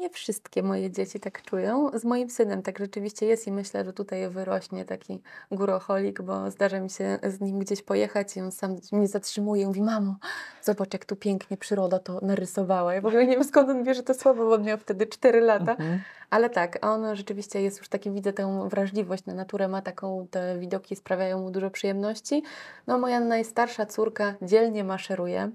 Nie 0.02 0.10
wszystkie 0.10 0.64
moje 0.64 0.92
dzieci 0.92 1.20
tak 1.20 1.42
czują. 1.42 1.92
Z 1.94 2.06
moim 2.06 2.30
synem 2.30 2.62
tak 2.62 2.80
rzeczywiście 2.80 3.26
jest 3.26 3.48
i 3.48 3.52
myślę, 3.52 3.86
że 3.86 3.94
tutaj 3.94 4.30
wyrośnie 4.30 4.86
taki 4.86 5.22
góroholik, 5.52 6.22
bo 6.22 6.52
zdarza 6.52 6.80
mi 6.80 6.90
się 6.90 7.20
z 7.24 7.42
nim 7.42 7.60
gdzieś 7.60 7.82
pojechać 7.82 8.38
i 8.38 8.42
on 8.42 8.52
sam 8.52 8.78
mnie 8.92 9.08
zatrzymuje 9.08 9.64
i 9.64 9.66
mówi, 9.66 9.82
mamo, 9.82 10.16
zobacz 10.62 10.94
jak 10.94 11.06
tu 11.06 11.16
pięknie 11.16 11.58
przyroda 11.58 12.00
to 12.00 12.20
narysowała. 12.22 12.94
Ja 12.94 13.02
w 13.02 13.06
ogóle 13.06 13.26
nie 13.26 13.34
wiem 13.34 13.44
skąd 13.44 13.70
on 13.70 13.84
bierze 13.84 14.04
to 14.04 14.14
słowo, 14.14 14.46
bo 14.46 14.54
on 14.54 14.64
miał 14.64 14.78
wtedy 14.78 15.08
4 15.08 15.42
lata. 15.42 15.72
Mhm. 15.72 16.02
Ale 16.30 16.50
tak, 16.50 16.86
on 16.86 17.16
rzeczywiście 17.16 17.62
jest 17.62 17.78
już 17.78 17.90
taki, 17.90 18.12
widzę 18.12 18.34
tę 18.34 18.70
wrażliwość 18.70 19.26
na 19.26 19.34
naturę, 19.34 19.68
ma 19.68 19.82
taką, 19.82 20.28
te 20.32 20.60
widoki 20.60 20.96
sprawiają 20.96 21.42
mu 21.42 21.52
dużo 21.52 21.70
przyjemności. 21.70 22.44
No 22.88 22.98
moja 22.98 23.20
najstarsza 23.20 23.86
córka 23.86 24.36
dzielnie 24.42 24.84
maszeruje. 24.84 25.52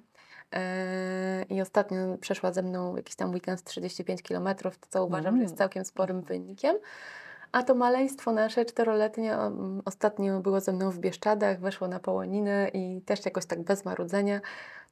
Yy, 0.52 1.56
I 1.56 1.60
ostatnio 1.60 2.18
przeszła 2.20 2.52
ze 2.52 2.62
mną 2.62 2.96
jakiś 2.96 3.16
tam 3.16 3.30
weekend 3.30 3.64
35 3.64 4.22
km, 4.22 4.48
co 4.90 5.04
uważam, 5.06 5.36
że 5.36 5.42
jest 5.42 5.52
Mm. 5.52 5.58
całkiem 5.58 5.84
sporym 5.84 6.22
wynikiem. 6.22 6.76
A 7.52 7.62
to 7.62 7.74
maleństwo 7.74 8.32
nasze 8.32 8.64
czteroletnie 8.64 9.34
mm, 9.34 9.82
ostatnio 9.84 10.40
było 10.40 10.60
ze 10.60 10.72
mną 10.72 10.90
w 10.90 10.98
Bieszczadach, 10.98 11.60
weszło 11.60 11.88
na 11.88 12.00
połoninę 12.00 12.70
i 12.74 13.02
też 13.02 13.24
jakoś 13.24 13.46
tak 13.46 13.62
bez 13.62 13.84
marudzenia. 13.84 14.40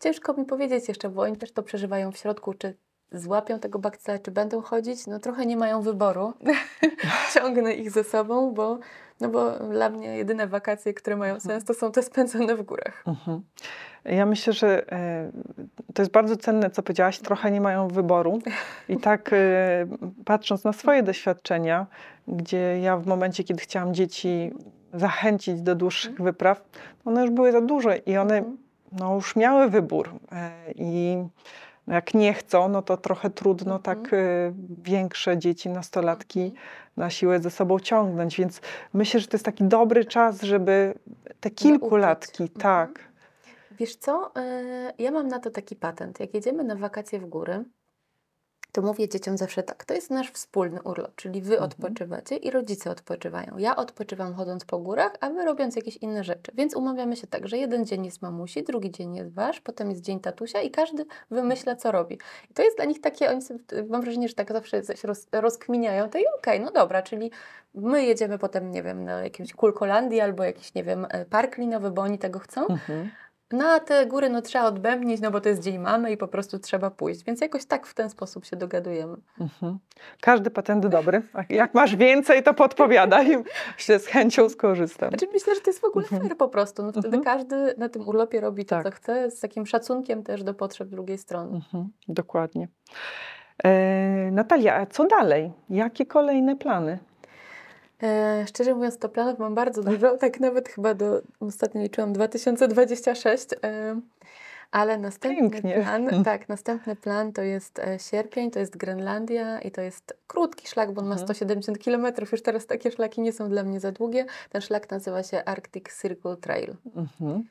Ciężko 0.00 0.32
mi 0.34 0.44
powiedzieć 0.44 0.88
jeszcze, 0.88 1.08
bo 1.08 1.22
oni 1.22 1.36
też 1.36 1.52
to 1.52 1.62
przeżywają 1.62 2.12
w 2.12 2.16
środku, 2.16 2.54
czy 2.54 2.76
złapią 3.14 3.58
tego 3.58 3.78
bakcyla, 3.78 4.18
czy 4.18 4.30
będą 4.30 4.60
chodzić, 4.62 5.06
no 5.06 5.18
trochę 5.18 5.46
nie 5.46 5.56
mają 5.56 5.82
wyboru. 5.82 6.32
Ciągnę 7.34 7.74
ich 7.74 7.90
ze 7.90 8.04
sobą, 8.04 8.52
bo, 8.52 8.78
no 9.20 9.28
bo 9.28 9.50
dla 9.50 9.90
mnie 9.90 10.16
jedyne 10.16 10.46
wakacje, 10.46 10.94
które 10.94 11.16
mają 11.16 11.40
sens, 11.40 11.64
to 11.64 11.74
są 11.74 11.92
te 11.92 12.02
spędzone 12.02 12.56
w 12.56 12.62
górach. 12.62 13.04
Mhm. 13.06 13.42
Ja 14.04 14.26
myślę, 14.26 14.52
że 14.52 14.92
e, 14.92 15.30
to 15.94 16.02
jest 16.02 16.12
bardzo 16.12 16.36
cenne, 16.36 16.70
co 16.70 16.82
powiedziałaś. 16.82 17.18
Trochę 17.18 17.50
nie 17.50 17.60
mają 17.60 17.88
wyboru. 17.88 18.38
I 18.88 18.96
tak 18.96 19.30
e, 19.32 19.36
patrząc 20.24 20.64
na 20.64 20.72
swoje 20.72 21.02
doświadczenia, 21.02 21.86
gdzie 22.28 22.80
ja 22.80 22.96
w 22.96 23.06
momencie, 23.06 23.44
kiedy 23.44 23.60
chciałam 23.60 23.94
dzieci 23.94 24.52
zachęcić 24.94 25.62
do 25.62 25.74
dłuższych 25.74 26.10
Mhm. 26.10 26.24
wypraw, 26.24 26.64
one 27.04 27.20
już 27.20 27.30
były 27.30 27.52
za 27.52 27.60
duże 27.60 27.96
i 27.96 28.16
one 28.16 28.36
Mhm. 28.38 28.58
no, 28.92 29.14
już 29.14 29.36
miały 29.36 29.68
wybór. 29.68 30.10
E, 30.32 30.50
I 30.74 31.16
jak 31.86 32.14
nie 32.14 32.34
chcą, 32.34 32.68
no 32.68 32.82
to 32.82 32.96
trochę 32.96 33.30
trudno 33.30 33.76
Mhm. 33.76 33.82
tak 33.82 34.12
e, 34.14 34.16
większe 34.84 35.38
dzieci, 35.38 35.68
nastolatki 35.68 36.40
Mhm. 36.40 36.62
na 36.96 37.10
siłę 37.10 37.40
ze 37.40 37.50
sobą 37.50 37.80
ciągnąć. 37.80 38.36
Więc 38.38 38.60
myślę, 38.94 39.20
że 39.20 39.26
to 39.26 39.36
jest 39.36 39.44
taki 39.44 39.64
dobry 39.64 40.04
czas, 40.04 40.42
żeby 40.42 40.94
te 41.40 41.50
kilkulatki, 41.50 42.42
Mhm. 42.42 42.60
tak. 42.60 42.98
Wiesz 43.70 43.96
co, 43.96 44.30
e, 44.36 44.92
ja 44.98 45.10
mam 45.10 45.28
na 45.28 45.38
to 45.38 45.50
taki 45.50 45.76
patent. 45.76 46.20
Jak 46.20 46.34
jedziemy 46.34 46.64
na 46.64 46.76
wakacje 46.76 47.18
w 47.20 47.26
góry, 47.26 47.64
to 48.74 48.82
mówię 48.82 49.08
dzieciom 49.08 49.38
zawsze 49.38 49.62
tak, 49.62 49.84
to 49.84 49.94
jest 49.94 50.10
nasz 50.10 50.30
wspólny 50.30 50.82
urlop, 50.82 51.14
czyli 51.16 51.42
wy 51.42 51.54
Mhm. 51.54 51.70
odpoczywacie 51.70 52.36
i 52.36 52.50
rodzice 52.50 52.90
odpoczywają. 52.90 53.58
Ja 53.58 53.76
odpoczywam 53.76 54.34
chodząc 54.34 54.64
po 54.64 54.78
górach, 54.78 55.12
a 55.20 55.30
wy 55.30 55.44
robiąc 55.44 55.76
jakieś 55.76 55.96
inne 55.96 56.24
rzeczy. 56.24 56.52
Więc 56.54 56.76
umawiamy 56.76 57.16
się 57.16 57.26
tak, 57.26 57.48
że 57.48 57.58
jeden 57.58 57.86
dzień 57.86 58.04
jest 58.04 58.22
mamusi, 58.22 58.62
drugi 58.62 58.90
dzień 58.90 59.16
jest 59.16 59.32
wasz, 59.34 59.60
potem 59.60 59.90
jest 59.90 60.02
dzień 60.02 60.20
tatusia 60.20 60.60
i 60.60 60.70
każdy 60.70 61.04
wymyśla, 61.30 61.76
co 61.76 61.92
robi. 61.92 62.18
I 62.50 62.54
to 62.54 62.62
jest 62.62 62.76
dla 62.76 62.84
nich 62.84 63.00
takie, 63.00 63.30
oni 63.30 63.42
sobie, 63.42 63.60
mam 63.88 64.02
wrażenie, 64.02 64.28
że 64.28 64.34
tak 64.34 64.52
zawsze 64.52 64.82
coś 64.82 65.04
roz, 65.04 65.26
rozkminiają, 65.32 66.08
to 66.10 66.18
i 66.18 66.24
okej, 66.38 66.60
no 66.60 66.70
dobra, 66.70 67.02
czyli 67.02 67.30
my 67.74 68.04
jedziemy 68.04 68.38
potem, 68.38 68.70
nie 68.70 68.82
wiem, 68.82 69.04
na 69.04 69.24
jakąś 69.24 69.52
Kulkolandię 69.52 70.24
albo 70.24 70.44
jakiś, 70.44 70.74
nie 70.74 70.84
wiem, 70.84 71.06
e, 71.10 71.24
park 71.24 71.58
linowy, 71.58 71.90
bo 71.90 72.02
oni 72.02 72.18
tego 72.18 72.38
chcą. 72.38 72.66
Mhm. 72.66 73.10
No 73.52 73.64
a 73.68 73.80
te 73.80 74.06
góry 74.06 74.28
no 74.28 74.42
trzeba 74.42 74.64
odbębnić, 74.64 75.20
no 75.20 75.30
bo 75.30 75.40
to 75.40 75.48
jest 75.48 75.62
dzień 75.62 75.78
mamy 75.78 76.12
i 76.12 76.16
po 76.16 76.28
prostu 76.28 76.58
trzeba 76.58 76.90
pójść. 76.90 77.24
Więc 77.24 77.40
jakoś 77.40 77.64
tak 77.64 77.86
w 77.86 77.94
ten 77.94 78.10
sposób 78.10 78.44
się 78.44 78.56
dogadujemy. 78.56 79.16
Mhm. 79.40 79.78
Każdy 80.20 80.50
patent 80.50 80.86
dobry. 80.86 81.22
Jak 81.48 81.74
masz 81.74 81.96
więcej, 81.96 82.42
to 82.42 82.54
podpowiadaj. 82.54 83.36
Się 83.76 83.98
z 83.98 84.06
chęcią 84.06 84.48
skorzystam. 84.48 85.08
Znaczy 85.08 85.26
myślę, 85.32 85.54
że 85.54 85.60
to 85.60 85.70
jest 85.70 85.80
w 85.80 85.84
ogóle 85.84 86.04
Mhm. 86.04 86.22
fair 86.22 86.36
po 86.36 86.48
prostu. 86.48 86.82
No 86.82 86.92
wtedy 86.92 87.06
Mhm. 87.16 87.24
każdy 87.24 87.74
na 87.78 87.88
tym 87.88 88.08
urlopie 88.08 88.40
robi 88.40 88.64
to, 88.64 88.76
Tak. 88.82 88.84
co 88.84 88.90
chce, 88.90 89.30
z 89.30 89.40
takim 89.40 89.66
szacunkiem 89.66 90.22
też 90.22 90.42
do 90.42 90.54
potrzeb 90.54 90.88
drugiej 90.88 91.18
strony. 91.18 91.56
Mhm. 91.56 91.88
Dokładnie. 92.08 92.68
E, 93.64 94.30
Natalia, 94.32 94.74
a 94.80 94.86
co 94.86 95.04
dalej? 95.04 95.52
Jakie 95.70 96.06
kolejne 96.06 96.56
plany? 96.56 96.98
E, 98.04 98.44
szczerze 98.48 98.74
mówiąc, 98.74 98.98
to 98.98 99.08
planów 99.08 99.38
mam 99.38 99.54
bardzo 99.54 99.82
dużo, 99.82 100.16
tak 100.24 100.40
nawet 100.40 100.68
chyba 100.68 100.94
do, 100.94 101.22
ostatnio 101.40 101.82
liczyłam 101.82 102.12
2026, 102.12 103.46
e, 103.64 104.00
ale 104.70 104.98
następny 104.98 105.50
Pięknie. 105.50 105.74
plan, 105.82 106.10
tak, 106.24 106.48
następny 106.48 106.96
plan 106.96 107.32
to 107.32 107.42
jest 107.42 107.78
e, 107.78 107.98
sierpień, 107.98 108.50
to 108.50 108.58
jest 108.58 108.76
Grenlandia 108.76 109.60
i 109.60 109.70
to 109.70 109.80
jest 109.80 110.16
krótki 110.26 110.68
szlak, 110.68 110.92
bo 110.92 111.00
on 111.00 111.06
ma 111.08 111.14
Mhm. 111.14 111.26
170 111.28 111.84
km, 111.84 112.06
już 112.32 112.42
teraz 112.42 112.66
takie 112.66 112.90
szlaki 112.90 113.20
nie 113.20 113.32
są 113.32 113.48
dla 113.48 113.62
mnie 113.62 113.80
za 113.80 113.92
długie. 113.92 114.26
Ten 114.50 114.60
szlak 114.60 114.90
nazywa 114.90 115.22
się 115.22 115.44
Arctic 115.44 116.00
Circle 116.02 116.36
Trail. 116.36 116.74
Mhm. 116.96 117.44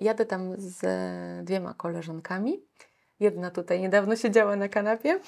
Jadę 0.00 0.26
tam 0.26 0.54
z 0.58 0.86
dwiema 1.44 1.74
koleżankami. 1.74 2.62
Jedna 3.20 3.50
tutaj 3.50 3.80
niedawno 3.80 4.16
siedziała 4.16 4.56
na 4.56 4.68
kanapie. 4.68 5.20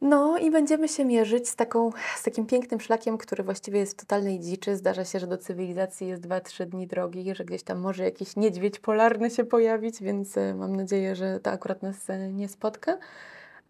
No 0.00 0.38
i 0.38 0.50
będziemy 0.50 0.88
się 0.88 1.04
mierzyć 1.04 1.48
z, 1.48 1.56
taką, 1.56 1.90
z 2.16 2.22
takim 2.22 2.46
pięknym 2.46 2.80
szlakiem, 2.80 3.18
który 3.18 3.44
właściwie 3.44 3.78
jest 3.78 3.92
w 3.92 3.96
totalnej 4.00 4.40
dziczy. 4.40 4.76
Zdarza 4.76 5.04
się, 5.04 5.20
że 5.20 5.26
do 5.26 5.38
cywilizacji 5.38 6.08
jest 6.08 6.22
2-3 6.22 6.66
dni 6.66 6.86
drogi, 6.86 7.34
że 7.34 7.44
gdzieś 7.44 7.62
tam 7.62 7.78
może 7.78 8.04
jakiś 8.04 8.36
niedźwiedź 8.36 8.78
polarny 8.78 9.30
się 9.30 9.44
pojawić, 9.44 10.02
więc 10.02 10.36
e, 10.36 10.54
mam 10.54 10.76
nadzieję, 10.76 11.16
że 11.16 11.40
to 11.40 11.50
akurat 11.50 11.82
nas 11.82 12.10
e, 12.10 12.32
nie 12.32 12.48
spotka. 12.48 12.98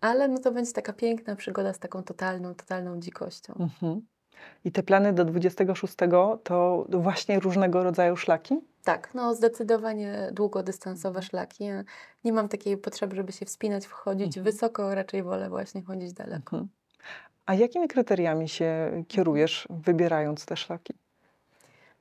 Ale 0.00 0.28
no 0.28 0.38
to 0.38 0.52
będzie 0.52 0.72
taka 0.72 0.92
piękna 0.92 1.36
przygoda 1.36 1.72
z 1.72 1.78
taką 1.78 2.02
totalną, 2.02 2.54
totalną 2.54 3.00
dzikością. 3.00 3.54
Mhm. 3.58 4.00
I 4.64 4.72
te 4.72 4.82
plany 4.82 5.12
do 5.12 5.24
26 5.24 5.94
to 6.44 6.86
właśnie 6.88 7.40
różnego 7.40 7.82
rodzaju 7.82 8.16
szlaki? 8.16 8.60
Tak, 8.84 9.14
no 9.14 9.34
zdecydowanie 9.34 10.30
długodystansowe 10.32 11.22
szlaki. 11.22 11.64
Ja 11.64 11.84
nie 12.24 12.32
mam 12.32 12.48
takiej 12.48 12.76
potrzeby, 12.76 13.16
żeby 13.16 13.32
się 13.32 13.46
wspinać, 13.46 13.86
wchodzić 13.86 14.26
Mhm. 14.26 14.44
wysoko, 14.44 14.94
raczej 14.94 15.22
wolę 15.22 15.48
właśnie 15.48 15.82
chodzić 15.82 16.12
daleko. 16.12 16.56
Mhm. 16.56 16.68
A 17.46 17.54
jakimi 17.54 17.88
kryteriami 17.88 18.48
się 18.48 18.90
kierujesz, 19.08 19.66
wybierając 19.70 20.46
te 20.46 20.56
szlaki? 20.56 20.94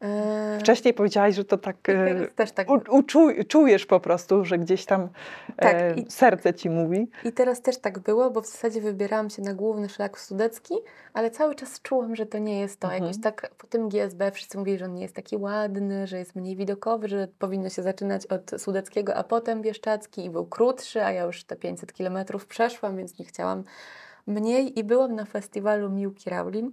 Eee, 0.02 0.60
Wcześniej 0.60 0.94
powiedziałaś, 0.94 1.36
że 1.36 1.46
to 1.46 1.58
tak 1.58 1.90
e, 1.90 2.28
też 2.28 2.52
tak. 2.52 2.70
u, 2.70 2.80
uczuj, 2.98 3.46
czujesz 3.46 3.86
po 3.86 4.00
prostu, 4.00 4.46
że 4.46 4.58
gdzieś 4.58 4.86
tam 4.86 5.10
Tak, 5.58 5.76
e, 5.76 5.94
i- 5.96 6.12
serce 6.12 6.54
ci 6.54 6.70
mówi. 6.70 7.10
I 7.24 7.32
teraz 7.32 7.62
też 7.62 7.78
tak 7.78 8.00
było, 8.00 8.32
bo 8.32 8.42
w 8.42 8.46
zasadzie 8.48 8.82
wybierałam 8.82 9.30
się 9.30 9.42
na 9.42 9.54
główny 9.54 9.90
szlak 9.90 10.20
sudecki, 10.20 10.74
ale 11.14 11.32
cały 11.32 11.56
czas 11.56 11.82
czułam, 11.82 12.16
że 12.16 12.26
to 12.26 12.38
nie 12.38 12.60
jest 12.60 12.80
to. 12.80 12.88
Mhm. 12.88 13.04
Jakoś 13.04 13.22
tak 13.22 13.52
po 13.58 13.68
tym 13.68 13.90
GSB 13.90 14.32
wszyscy 14.32 14.58
mówili, 14.58 14.78
że 14.78 14.86
on 14.86 14.94
nie 14.94 15.02
jest 15.02 15.16
taki 15.16 15.38
ładny, 15.38 16.08
że 16.08 16.18
jest 16.18 16.36
mniej 16.36 16.56
widokowy, 16.56 17.08
że 17.08 17.28
powinno 17.40 17.70
się 17.70 17.84
zaczynać 17.84 18.26
od 18.28 18.52
sudeckiego, 18.62 19.16
a 19.16 19.24
potem 19.24 19.62
bieszczacki 19.62 20.26
i 20.26 20.30
był 20.30 20.46
krótszy, 20.46 21.04
a 21.04 21.12
ja 21.12 21.24
już 21.24 21.44
te 21.44 21.56
500 21.56 21.94
kilometrów 21.94 22.46
przeszłam, 22.48 22.98
więc 22.98 23.20
nie 23.20 23.26
chciałam 23.26 23.64
mniej. 24.28 24.80
I 24.80 24.84
byłam 24.84 25.16
na 25.16 25.26
festiwalu 25.26 25.90
Miłki 25.90 26.30
Raulin. 26.30 26.72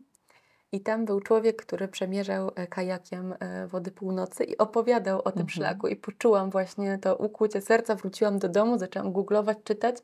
I 0.75 0.81
tam 0.81 1.05
był 1.05 1.21
człowiek, 1.21 1.63
który 1.63 1.89
przemierzał 1.89 2.51
e, 2.55 2.67
kajakiem 2.67 3.35
e, 3.41 3.67
wody 3.67 3.91
północy 3.91 4.45
i 4.45 4.59
opowiadał 4.59 5.19
o 5.19 5.23
tym 5.33 5.41
Mhm. 5.41 5.49
szlaku. 5.49 5.89
I 5.89 5.97
poczułam 5.97 6.51
właśnie 6.51 6.99
to 6.99 7.17
ukłucie 7.17 7.61
serca. 7.61 7.95
Wróciłam 7.95 8.39
do 8.39 8.49
domu, 8.49 8.79
zaczęłam 8.79 9.13
googlować, 9.13 9.59
czytać. 9.65 9.97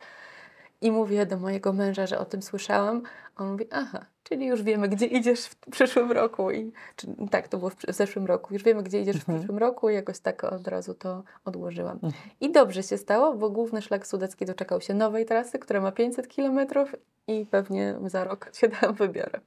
I 0.81 0.91
mówię 0.93 1.27
do 1.27 1.37
mojego 1.37 1.73
męża, 1.73 2.07
że 2.07 2.19
o 2.19 2.25
tym 2.25 2.43
słyszałam. 2.43 3.03
On 3.37 3.51
mówi, 3.53 3.67
aha, 3.71 4.05
czyli 4.25 4.47
już 4.47 4.63
wiemy, 4.63 4.89
gdzie 4.89 5.07
idziesz 5.07 5.41
w 5.47 5.57
przyszłym 5.71 6.13
roku. 6.13 6.51
I, 6.51 6.73
czy, 6.97 7.07
tak, 7.31 7.49
to 7.49 7.59
było 7.59 7.71
w, 7.71 7.75
w 7.77 7.93
zeszłym 7.93 8.27
roku. 8.27 8.55
Już 8.55 8.63
wiemy, 8.63 8.83
gdzie 8.83 9.01
idziesz 9.01 9.17
Mhm. 9.17 9.37
w 9.37 9.41
przyszłym 9.41 9.59
roku 9.59 9.91
i 9.91 9.95
jakoś 9.95 10.19
tak 10.19 10.45
od 10.45 10.69
razu 10.69 10.95
to 10.95 11.23
odłożyłam. 11.45 11.99
Mhm. 12.03 12.13
I 12.41 12.53
dobrze 12.53 12.83
się 12.83 12.99
stało, 12.99 13.35
bo 13.35 13.51
główny 13.51 13.83
szlak 13.83 14.07
sudecki 14.07 14.47
doczekał 14.47 14.81
się 14.81 14.95
nowej 14.95 15.27
trasy, 15.27 15.59
która 15.59 15.81
ma 15.81 15.93
500 15.93 16.29
kilometrów 16.29 16.95
i 17.27 17.47
pewnie 17.51 17.95
za 18.07 18.25
rok 18.25 18.51
się 18.55 18.69
tam 18.69 18.95
wybiorę. 18.95 19.41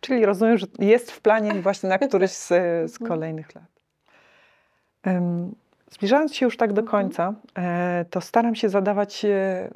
Czyli 0.00 0.26
rozumiem, 0.26 0.58
że 0.58 0.66
jest 0.78 1.10
w 1.10 1.20
planie 1.20 1.54
właśnie 1.54 1.88
na 1.88 1.98
któryś 2.08 2.30
z, 2.30 2.48
z 2.90 2.92
Mhm. 2.92 3.08
kolejnych 3.08 3.54
lat. 3.54 3.64
Zbliżając 5.90 6.34
się 6.34 6.46
już 6.46 6.56
tak 6.56 6.72
do 6.72 6.80
Mhm. 6.82 7.02
końca, 7.02 7.34
e, 7.58 8.04
to 8.10 8.20
staram 8.20 8.54
się 8.54 8.68
zadawać 8.68 9.24
e, 9.24 9.70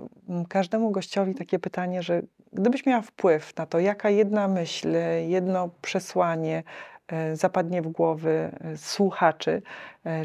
każdemu 0.48 0.90
gościowi 0.90 1.34
takie 1.34 1.58
pytanie, 1.58 2.02
że 2.02 2.22
gdybyś 2.52 2.86
miała 2.86 3.02
wpływ 3.02 3.56
na 3.56 3.66
to, 3.66 3.78
jaka 3.78 4.10
jedna 4.10 4.48
myśl, 4.48 4.88
jedno 5.26 5.70
przesłanie 5.82 6.62
e, 7.08 7.36
zapadnie 7.36 7.82
w 7.82 7.88
głowy 7.88 8.50
słuchaczy 8.76 9.62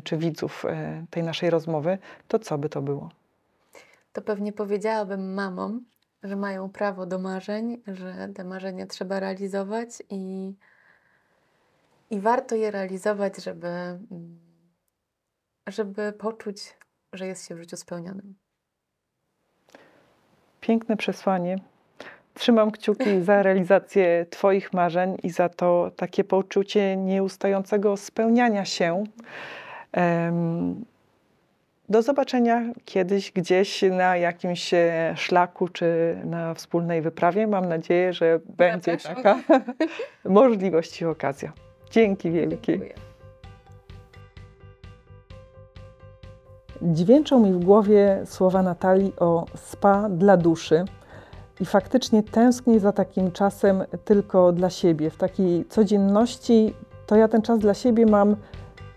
czy 0.03 0.17
widzów 0.17 0.65
tej 1.09 1.23
naszej 1.23 1.49
rozmowy, 1.49 1.97
to 2.27 2.39
co 2.39 2.57
by 2.57 2.69
to 2.69 2.81
było? 2.81 3.09
To 4.13 4.21
pewnie 4.21 4.53
powiedziałabym 4.53 5.33
mamom, 5.33 5.81
że 6.25 6.35
mają 6.35 6.69
prawo 6.69 7.05
do 7.05 7.19
marzeń, 7.19 7.81
że 7.87 8.29
te 8.35 8.43
marzenia 8.43 8.85
trzeba 8.87 9.19
realizować 9.19 9.89
i, 10.09 10.53
i 12.09 12.19
warto 12.19 12.55
je 12.55 12.71
realizować, 12.71 13.43
żeby, 13.43 13.67
żeby 15.67 16.13
poczuć, 16.13 16.77
że 17.13 17.27
jest 17.27 17.47
się 17.47 17.55
w 17.55 17.59
życiu 17.59 17.77
spełnionym. 17.77 18.35
Piękne 20.61 20.97
przesłanie. 20.97 21.59
Trzymam 22.33 22.71
kciuki 22.71 23.21
za 23.21 23.41
realizację 23.43 24.25
Twoich 24.29 24.73
marzeń 24.73 25.17
i 25.23 25.29
za 25.29 25.49
to 25.49 25.91
takie 25.95 26.23
poczucie 26.23 26.97
nieustającego 26.97 27.97
spełniania 27.97 28.65
się. 28.65 29.03
Do 31.89 32.01
zobaczenia 32.01 32.73
kiedyś, 32.85 33.31
gdzieś 33.31 33.81
na 33.81 34.17
jakimś 34.17 34.73
e, 34.73 35.13
szlaku 35.15 35.67
czy 35.67 36.17
na 36.25 36.53
wspólnej 36.53 37.01
wyprawie. 37.01 37.47
Mam 37.47 37.65
nadzieję, 37.65 38.13
że 38.13 38.39
będzie 38.57 38.97
Zapraszam. 38.99 39.43
taka 39.43 39.63
możliwość 40.29 41.01
i 41.01 41.05
okazja. 41.05 41.53
Dzięki 41.91 42.31
wielkie. 42.31 42.71
Dziękuję. 42.71 42.93
Dźwięczą 46.81 47.39
mi 47.39 47.53
w 47.53 47.65
głowie 47.65 48.21
słowa 48.25 48.61
Natalii 48.61 49.13
o 49.19 49.45
spa 49.55 50.09
dla 50.09 50.37
duszy. 50.37 50.85
I 51.59 51.65
faktycznie 51.65 52.23
tęsknię 52.23 52.79
za 52.79 52.91
takim 52.91 53.31
czasem 53.31 53.83
tylko 54.05 54.51
dla 54.51 54.69
siebie. 54.69 55.09
W 55.09 55.17
takiej 55.17 55.65
codzienności 55.65 56.73
to 57.05 57.15
ja 57.15 57.27
ten 57.27 57.41
czas 57.41 57.59
dla 57.59 57.73
siebie 57.73 58.05
mam 58.05 58.35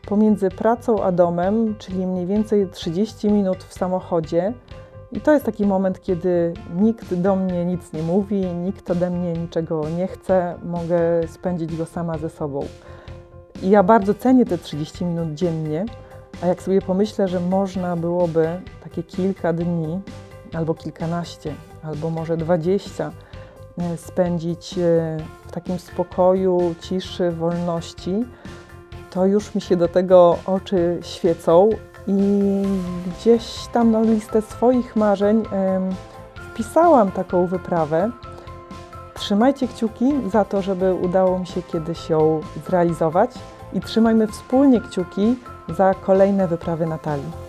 pomiędzy 0.09 0.51
pracą 0.51 1.03
a 1.03 1.13
domem, 1.13 1.75
czyli 1.79 2.07
mniej 2.07 2.27
więcej 2.27 2.69
30 2.69 3.31
minut 3.31 3.65
w 3.65 3.75
samochodzie. 3.75 4.53
I 5.13 5.21
to 5.21 5.33
jest 5.33 5.45
taki 5.45 5.67
moment, 5.67 6.01
kiedy 6.01 6.53
nikt 6.77 7.15
do 7.15 7.37
mnie 7.37 7.65
nic 7.65 7.93
nie 7.93 8.03
mówi, 8.03 8.47
nikt 8.47 8.91
ode 8.91 9.11
mnie 9.11 9.33
niczego 9.33 9.89
nie 9.97 10.07
chce, 10.07 10.55
mogę 10.65 11.29
spędzić 11.29 11.77
go 11.77 11.87
sama 11.87 12.19
ze 12.19 12.31
sobą. 12.31 12.61
I 13.63 13.71
ja 13.71 13.83
bardzo 13.83 14.15
cenię 14.15 14.47
te 14.47 14.59
30 14.59 15.05
minut 15.05 15.35
dziennie, 15.35 15.85
a 16.43 16.47
jak 16.47 16.63
sobie 16.63 16.83
pomyślę, 16.83 17.29
że 17.29 17.41
można 17.41 17.97
byłoby 17.97 18.61
takie 18.85 19.03
kilka 19.03 19.53
dni, 19.53 20.01
albo 20.55 20.75
kilkanaście, 20.75 21.55
albo 21.83 22.11
może 22.11 22.37
20 22.37 23.13
e, 23.79 23.97
spędzić 23.97 24.79
e, 24.79 25.17
w 25.47 25.53
takim 25.53 25.79
spokoju, 25.79 26.75
ciszy, 26.81 27.31
wolności, 27.31 28.25
to 29.11 29.27
już 29.27 29.55
mi 29.55 29.61
się 29.61 29.77
do 29.77 29.89
tego 29.89 30.39
oczy 30.47 30.99
świecą 31.03 31.71
i 32.07 32.63
gdzieś 33.07 33.67
tam 33.73 33.91
na 33.91 34.01
listę 34.01 34.43
swoich 34.43 34.97
marzeń 34.97 35.43
wpisałam 36.53 37.11
taką 37.11 37.47
wyprawę. 37.47 38.11
Trzymajcie 39.15 39.69
kciuki 39.69 40.13
za 40.31 40.45
to, 40.45 40.63
żeby 40.63 40.95
udało 40.95 41.39
mi 41.39 41.47
się 41.47 41.63
kiedyś 41.63 42.11
ją 42.11 42.41
zrealizować 42.67 43.31
i 43.73 43.81
trzymajmy 43.81 44.27
wspólnie 44.27 44.81
kciuki 44.81 45.37
za 45.77 45.95
kolejne 45.95 46.49
wyprawy 46.49 46.87
Natalii. 46.87 47.48